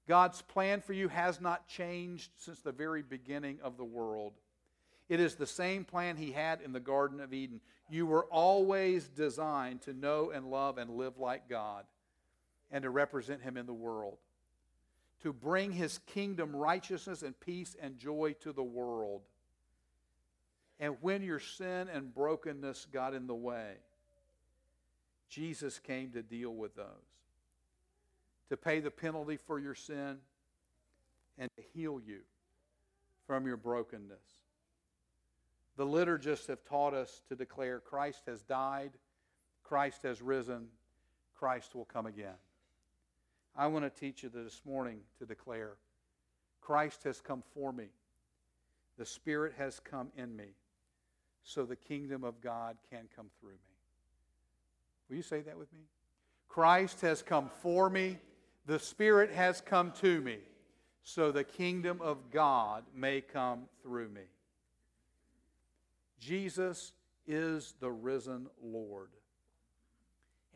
God's 0.09 0.43
plan 0.43 0.81
for 0.81 0.93
you 0.93 1.09
has 1.09 1.41
not 1.41 1.67
changed 1.67 2.31
since 2.37 2.61
the 2.61 2.73
very 2.73 3.03
beginning 3.03 3.59
of 3.63 3.77
the 3.77 3.85
world. 3.85 4.35
It 5.09 5.21
is 5.21 5.35
the 5.35 5.47
same 5.47 5.85
plan 5.85 6.17
he 6.17 6.33
had 6.33 6.61
in 6.61 6.73
the 6.73 6.81
Garden 6.81 7.21
of 7.21 7.33
Eden. 7.33 7.61
You 7.89 8.07
were 8.07 8.25
always 8.27 9.09
designed 9.09 9.83
to 9.83 9.93
know 9.93 10.31
and 10.31 10.51
love 10.51 10.79
and 10.79 10.91
live 10.91 11.19
like 11.19 11.49
God 11.49 11.85
and 12.71 12.83
to 12.83 12.91
represent 12.91 13.43
him 13.43 13.57
in 13.57 13.67
the 13.67 13.73
world, 13.73 14.19
to 15.23 15.33
bring 15.33 15.73
his 15.73 15.99
kingdom 16.07 16.55
righteousness 16.55 17.23
and 17.23 17.39
peace 17.39 17.77
and 17.81 17.99
joy 17.99 18.35
to 18.41 18.53
the 18.53 18.63
world. 18.63 19.23
And 20.81 20.97
when 21.01 21.23
your 21.23 21.39
sin 21.39 21.89
and 21.93 22.13
brokenness 22.13 22.89
got 22.93 23.15
in 23.15 23.27
the 23.27 23.35
way, 23.35 23.75
Jesus 25.29 25.79
came 25.79 26.11
to 26.11 26.23
deal 26.23 26.55
with 26.55 26.75
those, 26.77 26.87
to 28.49 28.57
pay 28.57 28.81
the 28.81 28.91
penalty 28.91 29.37
for 29.37 29.59
your 29.59 29.75
sin 29.75 30.19
and 31.39 31.51
to 31.57 31.63
heal 31.75 32.01
you 32.05 32.21
from 33.27 33.47
your 33.47 33.57
brokenness. 33.57 34.41
The 35.77 35.87
liturgists 35.87 36.47
have 36.47 36.65
taught 36.65 36.95
us 36.95 37.23
to 37.29 37.37
declare 37.37 37.81
Christ 37.81 38.23
has 38.27 38.43
died, 38.43 38.93
Christ 39.63 40.03
has 40.05 40.23
risen, 40.23 40.69
Christ 41.35 41.75
will 41.75 41.85
come 41.85 42.07
again. 42.07 42.39
I 43.55 43.67
want 43.67 43.85
to 43.85 44.01
teach 44.01 44.23
you 44.23 44.29
this 44.29 44.63
morning 44.65 45.01
to 45.19 45.27
declare 45.27 45.73
Christ 46.61 47.05
has 47.05 47.21
come 47.21 47.43
for 47.55 47.73
me. 47.73 47.87
The 48.99 49.07
Spirit 49.07 49.55
has 49.59 49.81
come 49.81 50.09
in 50.17 50.35
me 50.35 50.55
so 51.47 51.65
the 51.65 51.77
kingdom 51.77 52.25
of 52.25 52.41
God 52.41 52.77
can 52.91 53.09
come 53.15 53.27
through 53.41 53.51
me. 53.51 53.57
Will 55.09 55.17
you 55.17 55.23
say 55.23 55.41
that 55.43 55.57
with 55.57 55.73
me? 55.73 55.85
Christ 56.49 57.01
has 57.03 57.23
come 57.23 57.51
for 57.63 57.89
me. 57.89 58.19
The 58.67 58.79
Spirit 58.81 59.31
has 59.31 59.61
come 59.61 59.93
to 60.01 60.21
me 60.21 60.39
so 61.05 61.31
the 61.31 61.45
kingdom 61.45 62.01
of 62.03 62.33
God 62.33 62.83
may 62.93 63.21
come 63.21 63.67
through 63.81 64.09
me. 64.09 64.23
Jesus 66.19 66.93
is 67.29 67.75
the 67.79 67.91
risen 67.93 68.49
Lord. 68.61 69.11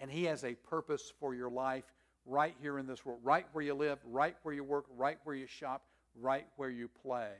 And 0.00 0.10
He 0.10 0.24
has 0.24 0.42
a 0.42 0.54
purpose 0.54 1.12
for 1.20 1.36
your 1.36 1.50
life 1.50 1.84
right 2.26 2.56
here 2.60 2.80
in 2.80 2.86
this 2.88 3.06
world, 3.06 3.20
right 3.22 3.46
where 3.52 3.64
you 3.64 3.74
live, 3.74 3.98
right 4.04 4.34
where 4.42 4.54
you 4.54 4.64
work, 4.64 4.86
right 4.96 5.18
where 5.22 5.36
you 5.36 5.46
shop, 5.46 5.82
right 6.20 6.46
where 6.56 6.70
you 6.70 6.88
play. 6.88 7.30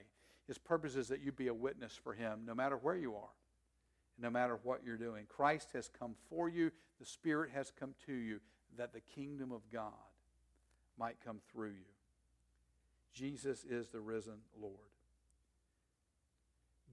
His 0.47 0.59
purpose 0.59 0.95
is 0.95 1.09
that 1.09 1.21
you 1.21 1.33
be 1.33 1.49
a 1.49 1.55
witness 1.55 1.99
for 2.01 2.13
Him 2.13 2.43
no 2.47 2.55
matter 2.55 2.77
where 2.77 2.97
you 2.97 3.17
are, 3.17 3.35
no 4.21 4.31
matter 4.31 4.61
what 4.63 4.83
you're 4.85 4.97
doing. 4.97 5.25
Christ 5.29 5.71
has 5.75 5.91
come 5.99 6.15
for 6.29 6.49
you, 6.49 6.71
the 7.01 7.07
Spirit 7.07 7.51
has 7.53 7.73
come 7.77 7.95
to 8.07 8.13
you, 8.13 8.39
that 8.77 8.93
the 8.93 9.01
kingdom 9.01 9.51
of 9.51 9.63
God 9.73 10.10
might 11.01 11.17
come 11.25 11.41
through 11.51 11.71
you. 11.71 11.91
Jesus 13.15 13.65
is 13.65 13.89
the 13.89 14.01
risen 14.01 14.37
Lord. 14.61 14.77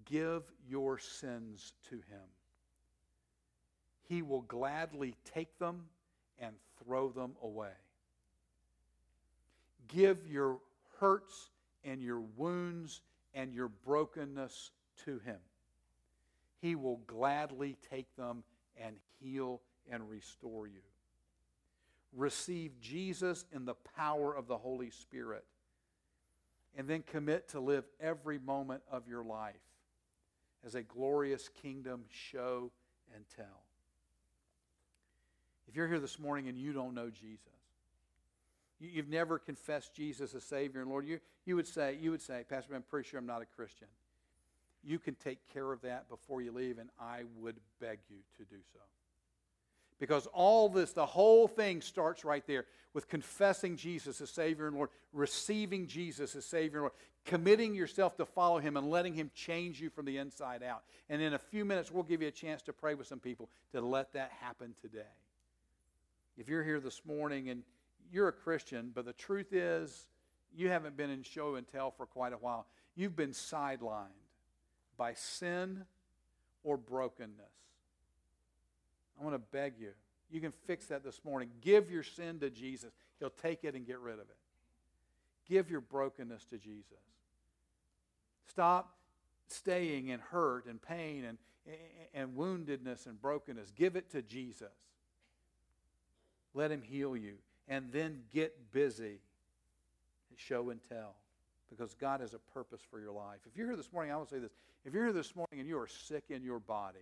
Give 0.06 0.44
your 0.68 0.98
sins 0.98 1.74
to 1.90 1.96
him. 1.96 2.28
He 4.08 4.22
will 4.22 4.42
gladly 4.42 5.16
take 5.34 5.60
them 5.60 5.84
and 6.40 6.56
throw 6.82 7.10
them 7.10 7.34
away. 7.44 7.76
Give 9.90 10.18
your 10.26 10.60
hurts 11.00 11.50
and 11.84 12.02
your 12.02 12.22
wounds 12.38 13.02
and 13.34 13.54
your 13.54 13.68
brokenness 13.68 14.72
to 15.06 15.20
him. 15.20 15.38
He 16.62 16.76
will 16.76 17.02
gladly 17.06 17.76
take 17.90 18.16
them 18.16 18.44
and 18.82 18.96
heal 19.20 19.62
and 19.92 20.10
restore 20.10 20.68
you. 20.68 20.82
Receive 22.18 22.72
Jesus 22.82 23.46
in 23.54 23.66
the 23.66 23.76
power 23.96 24.36
of 24.36 24.48
the 24.48 24.58
Holy 24.58 24.90
Spirit. 24.90 25.46
And 26.76 26.88
then 26.88 27.04
commit 27.04 27.50
to 27.50 27.60
live 27.60 27.86
every 28.00 28.40
moment 28.40 28.82
of 28.92 29.08
your 29.08 29.24
life 29.24 29.56
as 30.66 30.76
a 30.76 30.82
glorious 30.82 31.50
kingdom 31.62 32.04
show 32.10 32.72
and 33.16 33.24
tell. 33.36 33.62
If 35.68 35.76
you're 35.76 35.88
here 35.88 36.00
this 36.00 36.20
morning 36.20 36.48
and 36.48 36.58
you 36.58 36.74
don't 36.74 36.94
know 36.94 37.10
Jesus, 37.10 37.40
you, 38.80 38.98
have 38.98 39.10
never 39.10 39.38
confessed 39.38 39.94
Jesus 39.94 40.34
as 40.34 40.44
Savior 40.44 40.82
and 40.82 40.90
Lord, 40.90 41.06
you, 41.06 41.20
you, 41.46 41.56
would 41.56 41.68
say, 41.68 41.98
you 42.00 42.12
would 42.12 42.22
say, 42.22 42.44
Pastor, 42.50 42.76
I'm 42.76 42.84
pretty 42.84 43.08
sure 43.10 43.20
I'm 43.20 43.26
not 43.26 43.42
a 43.42 43.46
Christian. 43.46 43.88
You 44.84 45.00
can 45.00 45.16
take 45.16 45.40
care 45.54 45.72
of 45.72 45.82
that 45.82 46.10
before 46.10 46.42
you 46.42 46.52
leave, 46.52 46.78
and 46.78 46.90
I 47.00 47.24
would 47.40 47.58
beg 47.80 48.00
you 48.10 48.18
to 48.38 48.44
do 48.44 48.62
so. 48.72 48.80
Because 50.00 50.28
all 50.28 50.70
this, 50.70 50.94
the 50.94 51.06
whole 51.06 51.48
thing 51.48 51.82
starts 51.82 52.24
right 52.24 52.46
there 52.46 52.66
with 52.94 53.08
confessing 53.08 53.76
Jesus 53.76 54.22
as 54.22 54.30
Savior 54.30 54.68
and 54.68 54.76
Lord, 54.76 54.90
receiving 55.12 55.88
Jesus 55.88 56.36
as 56.36 56.46
Savior 56.46 56.80
and 56.80 56.84
Lord, 56.84 56.94
committing 57.26 57.74
yourself 57.74 58.16
to 58.18 58.26
follow 58.26 58.60
Him 58.60 58.78
and 58.78 58.90
letting 58.90 59.14
Him 59.14 59.32
change 59.34 59.82
you 59.82 59.90
from 59.90 60.06
the 60.06 60.18
inside 60.18 60.64
out. 60.64 60.84
And 61.10 61.22
in 61.22 61.34
a 61.34 61.40
few 61.40 61.66
minutes, 61.66 61.92
we'll 61.92 62.04
give 62.04 62.22
you 62.22 62.28
a 62.28 62.32
chance 62.32 62.62
to 62.64 62.74
pray 62.74 62.94
with 62.94 63.08
some 63.08 63.20
people 63.20 63.50
to 63.72 63.82
let 63.82 64.14
that 64.14 64.32
happen 64.40 64.76
today. 64.82 65.02
If 66.38 66.48
you're 66.48 66.64
here 66.64 66.80
this 66.80 67.02
morning 67.06 67.50
and 67.50 67.64
you're 68.12 68.28
a 68.28 68.34
Christian, 68.34 68.92
but 68.94 69.06
the 69.06 69.14
truth 69.14 69.52
is 69.52 70.08
you 70.56 70.70
haven't 70.70 70.96
been 70.96 71.10
in 71.10 71.24
show 71.24 71.56
and 71.56 71.68
tell 71.68 71.92
for 71.92 72.06
quite 72.06 72.34
a 72.34 72.38
while, 72.38 72.68
you've 72.96 73.16
been 73.16 73.32
sidelined 73.32 74.06
by 74.98 75.14
sin 75.14 75.86
or 76.64 76.78
brokenness. 76.78 77.67
I 79.20 79.24
want 79.24 79.36
to 79.36 79.42
beg 79.52 79.74
you. 79.80 79.92
You 80.30 80.42
can 80.42 80.52
fix 80.66 80.88
that 80.88 81.04
this 81.04 81.22
morning. 81.24 81.50
Give 81.62 81.90
your 81.90 82.04
sin 82.04 82.40
to 82.40 82.50
Jesus. 82.50 82.92
He'll 83.20 83.30
take 83.30 83.64
it 83.64 83.76
and 83.76 83.86
get 83.86 84.00
rid 84.00 84.16
of 84.16 84.30
it. 84.30 84.38
Give 85.48 85.70
your 85.70 85.82
brokenness 85.82 86.46
to 86.46 86.58
Jesus. 86.58 86.98
Stop 88.50 88.94
staying 89.48 90.10
in 90.10 90.20
hurt 90.20 90.66
and 90.66 90.82
pain 90.82 91.24
and, 91.24 91.38
and 92.14 92.36
woundedness 92.36 93.06
and 93.06 93.22
brokenness. 93.22 93.72
Give 93.72 93.96
it 93.96 94.12
to 94.12 94.22
Jesus. 94.22 94.68
Let 96.54 96.72
him 96.72 96.82
heal 96.82 97.16
you. 97.16 97.36
And 97.68 97.92
then 97.92 98.24
get 98.34 98.72
busy. 98.72 99.20
Show 100.36 100.70
and 100.70 100.80
tell. 100.90 101.16
Because 101.70 101.94
God 101.96 102.22
has 102.22 102.34
a 102.34 102.40
purpose 102.40 102.82
for 102.92 103.00
your 103.00 103.12
life. 103.12 103.40
If 103.50 103.58
you're 103.58 103.68
here 103.68 103.76
this 103.76 103.92
morning, 103.92 104.12
I 104.12 104.18
will 104.18 104.28
say 104.28 104.40
this. 104.40 104.52
If 104.86 104.94
you're 104.94 105.06
here 105.06 105.14
this 105.14 105.36
morning 105.36 105.60
and 105.60 105.68
you 105.68 105.80
are 105.80 105.88
sick 105.88 106.26
in 106.30 106.44
your 106.44 106.60
body, 106.60 107.00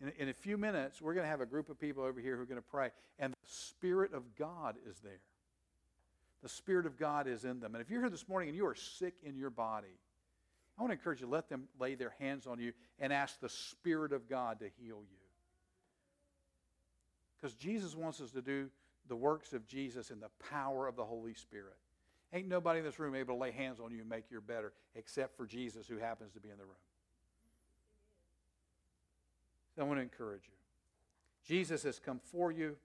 in, 0.00 0.12
in 0.18 0.28
a 0.28 0.34
few 0.34 0.56
minutes, 0.56 1.00
we're 1.00 1.14
going 1.14 1.24
to 1.24 1.30
have 1.30 1.40
a 1.40 1.46
group 1.46 1.68
of 1.68 1.78
people 1.78 2.02
over 2.02 2.20
here 2.20 2.36
who 2.36 2.42
are 2.42 2.46
going 2.46 2.60
to 2.60 2.62
pray. 2.62 2.90
And 3.18 3.32
the 3.32 3.48
Spirit 3.48 4.12
of 4.14 4.34
God 4.36 4.76
is 4.88 4.98
there. 5.00 5.20
The 6.42 6.48
Spirit 6.48 6.86
of 6.86 6.98
God 6.98 7.26
is 7.26 7.44
in 7.44 7.60
them. 7.60 7.74
And 7.74 7.82
if 7.82 7.90
you're 7.90 8.00
here 8.00 8.10
this 8.10 8.28
morning 8.28 8.48
and 8.48 8.56
you 8.56 8.66
are 8.66 8.74
sick 8.74 9.14
in 9.22 9.36
your 9.36 9.50
body, 9.50 9.98
I 10.78 10.82
want 10.82 10.92
to 10.92 10.98
encourage 10.98 11.20
you 11.20 11.26
let 11.26 11.50
them 11.50 11.68
lay 11.78 11.94
their 11.94 12.14
hands 12.18 12.46
on 12.46 12.58
you 12.58 12.72
and 12.98 13.12
ask 13.12 13.38
the 13.40 13.48
Spirit 13.48 14.12
of 14.12 14.28
God 14.28 14.60
to 14.60 14.66
heal 14.80 15.02
you. 15.10 15.18
Because 17.40 17.54
Jesus 17.54 17.94
wants 17.94 18.20
us 18.20 18.30
to 18.30 18.42
do 18.42 18.70
the 19.08 19.16
works 19.16 19.52
of 19.52 19.66
Jesus 19.66 20.10
in 20.10 20.20
the 20.20 20.30
power 20.50 20.86
of 20.86 20.96
the 20.96 21.04
Holy 21.04 21.34
Spirit. 21.34 21.76
Ain't 22.32 22.48
nobody 22.48 22.78
in 22.78 22.84
this 22.84 22.98
room 22.98 23.14
able 23.14 23.34
to 23.34 23.40
lay 23.40 23.50
hands 23.50 23.80
on 23.80 23.90
you 23.90 24.00
and 24.00 24.08
make 24.08 24.30
you 24.30 24.40
better 24.40 24.72
except 24.94 25.36
for 25.36 25.46
Jesus 25.46 25.86
who 25.86 25.98
happens 25.98 26.32
to 26.32 26.40
be 26.40 26.48
in 26.48 26.56
the 26.56 26.64
room. 26.64 26.74
So 29.74 29.82
I 29.82 29.84
want 29.84 29.98
to 29.98 30.02
encourage 30.02 30.42
you. 30.46 30.54
Jesus 31.46 31.82
has 31.84 31.98
come 31.98 32.20
for 32.32 32.50
you. 32.52 32.76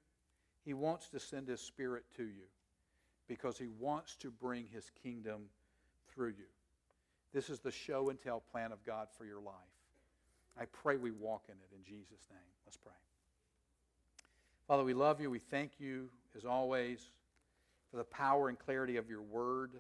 He 0.64 0.74
wants 0.74 1.10
to 1.10 1.20
send 1.20 1.48
his 1.48 1.62
spirit 1.62 2.04
to 2.18 2.24
you 2.24 2.48
because 3.28 3.58
he 3.58 3.68
wants 3.80 4.16
to 4.18 4.32
bring 4.32 4.68
his 4.72 4.92
kingdom 5.04 5.44
through 6.14 6.30
you. 6.30 6.46
This 7.34 7.50
is 7.50 7.60
the 7.60 7.72
show 7.72 8.10
and 8.10 8.22
tell 8.22 8.40
plan 8.40 8.72
of 8.72 8.84
God 8.86 9.08
for 9.18 9.26
your 9.26 9.40
life. 9.42 9.54
I 10.60 10.66
pray 10.66 10.96
we 10.96 11.12
walk 11.12 11.44
in 11.50 11.56
it 11.56 11.76
in 11.76 11.84
Jesus' 11.84 12.28
name. 12.30 12.40
Let's 12.66 12.78
pray. 12.78 12.94
Father, 14.68 14.84
we 14.84 14.94
love 14.94 15.20
you. 15.20 15.30
We 15.30 15.40
thank 15.40 15.74
you, 15.80 16.10
as 16.36 16.46
always, 16.46 17.10
for 17.92 17.98
the 17.98 18.04
power 18.06 18.50
and 18.50 18.58
clarity 18.58 18.98
of 18.98 19.10
your 19.10 19.22
word. 19.22 19.74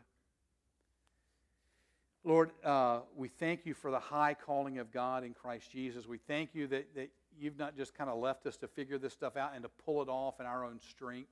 Lord, 2.26 2.50
uh, 2.64 3.02
we 3.16 3.28
thank 3.28 3.68
you 3.68 3.76
for 3.76 3.92
the 3.92 4.00
high 4.00 4.34
calling 4.34 4.80
of 4.80 4.92
God 4.92 5.24
in 5.24 5.36
Christ 5.36 5.72
Jesus. 5.72 6.08
We 6.08 6.18
thank 6.18 6.56
you 6.56 6.66
that, 6.68 6.96
that 6.96 7.12
you've 7.40 7.60
not 7.60 7.78
just 7.78 7.96
kind 7.96 8.10
of 8.10 8.18
left 8.18 8.48
us 8.48 8.58
to 8.58 8.68
figure 8.68 8.98
this 8.98 9.14
stuff 9.14 9.38
out 9.38 9.52
and 9.54 9.62
to 9.62 9.70
pull 9.86 10.02
it 10.02 10.10
off 10.10 10.40
in 10.40 10.48
our 10.48 10.66
own 10.66 10.80
strength. 10.90 11.30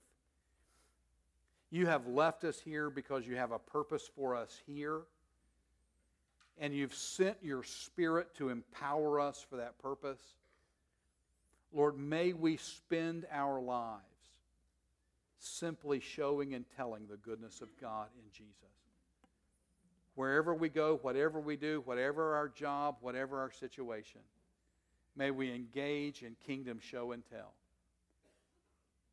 You 1.72 1.88
have 1.88 2.06
left 2.06 2.44
us 2.44 2.60
here 2.60 2.92
because 2.92 3.26
you 3.26 3.36
have 3.38 3.52
a 3.52 3.58
purpose 3.58 4.08
for 4.16 4.36
us 4.36 4.62
here. 4.68 5.02
And 6.60 6.76
you've 6.76 6.94
sent 6.94 7.38
your 7.42 7.64
Spirit 7.64 8.36
to 8.36 8.50
empower 8.50 9.20
us 9.20 9.44
for 9.50 9.56
that 9.58 9.80
purpose. 9.80 10.22
Lord, 11.74 11.98
may 11.98 12.34
we 12.34 12.58
spend 12.58 13.26
our 13.32 13.60
lives 13.60 14.04
simply 15.40 16.00
showing 16.00 16.54
and 16.54 16.66
telling 16.78 17.08
the 17.08 17.18
goodness 17.18 17.62
of 17.62 17.70
God 17.82 18.10
in 18.16 18.26
Jesus. 18.32 18.83
Wherever 20.16 20.54
we 20.54 20.70
go, 20.70 21.00
whatever 21.02 21.40
we 21.40 21.56
do, 21.56 21.82
whatever 21.86 22.36
our 22.36 22.48
job, 22.48 22.98
whatever 23.02 23.40
our 23.40 23.52
situation, 23.52 24.22
may 25.16 25.32
we 25.32 25.52
engage 25.52 26.22
in 26.22 26.36
kingdom 26.46 26.80
show 26.80 27.12
and 27.12 27.24
tell. 27.32 27.54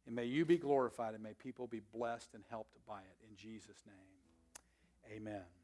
And 0.06 0.14
may 0.14 0.24
you 0.24 0.44
be 0.44 0.58
glorified 0.58 1.14
and 1.14 1.22
may 1.22 1.34
people 1.34 1.66
be 1.66 1.80
blessed 1.94 2.34
and 2.34 2.42
helped 2.50 2.76
by 2.86 3.00
it. 3.00 3.28
In 3.28 3.36
Jesus' 3.36 3.84
name, 3.86 5.16
amen. 5.16 5.59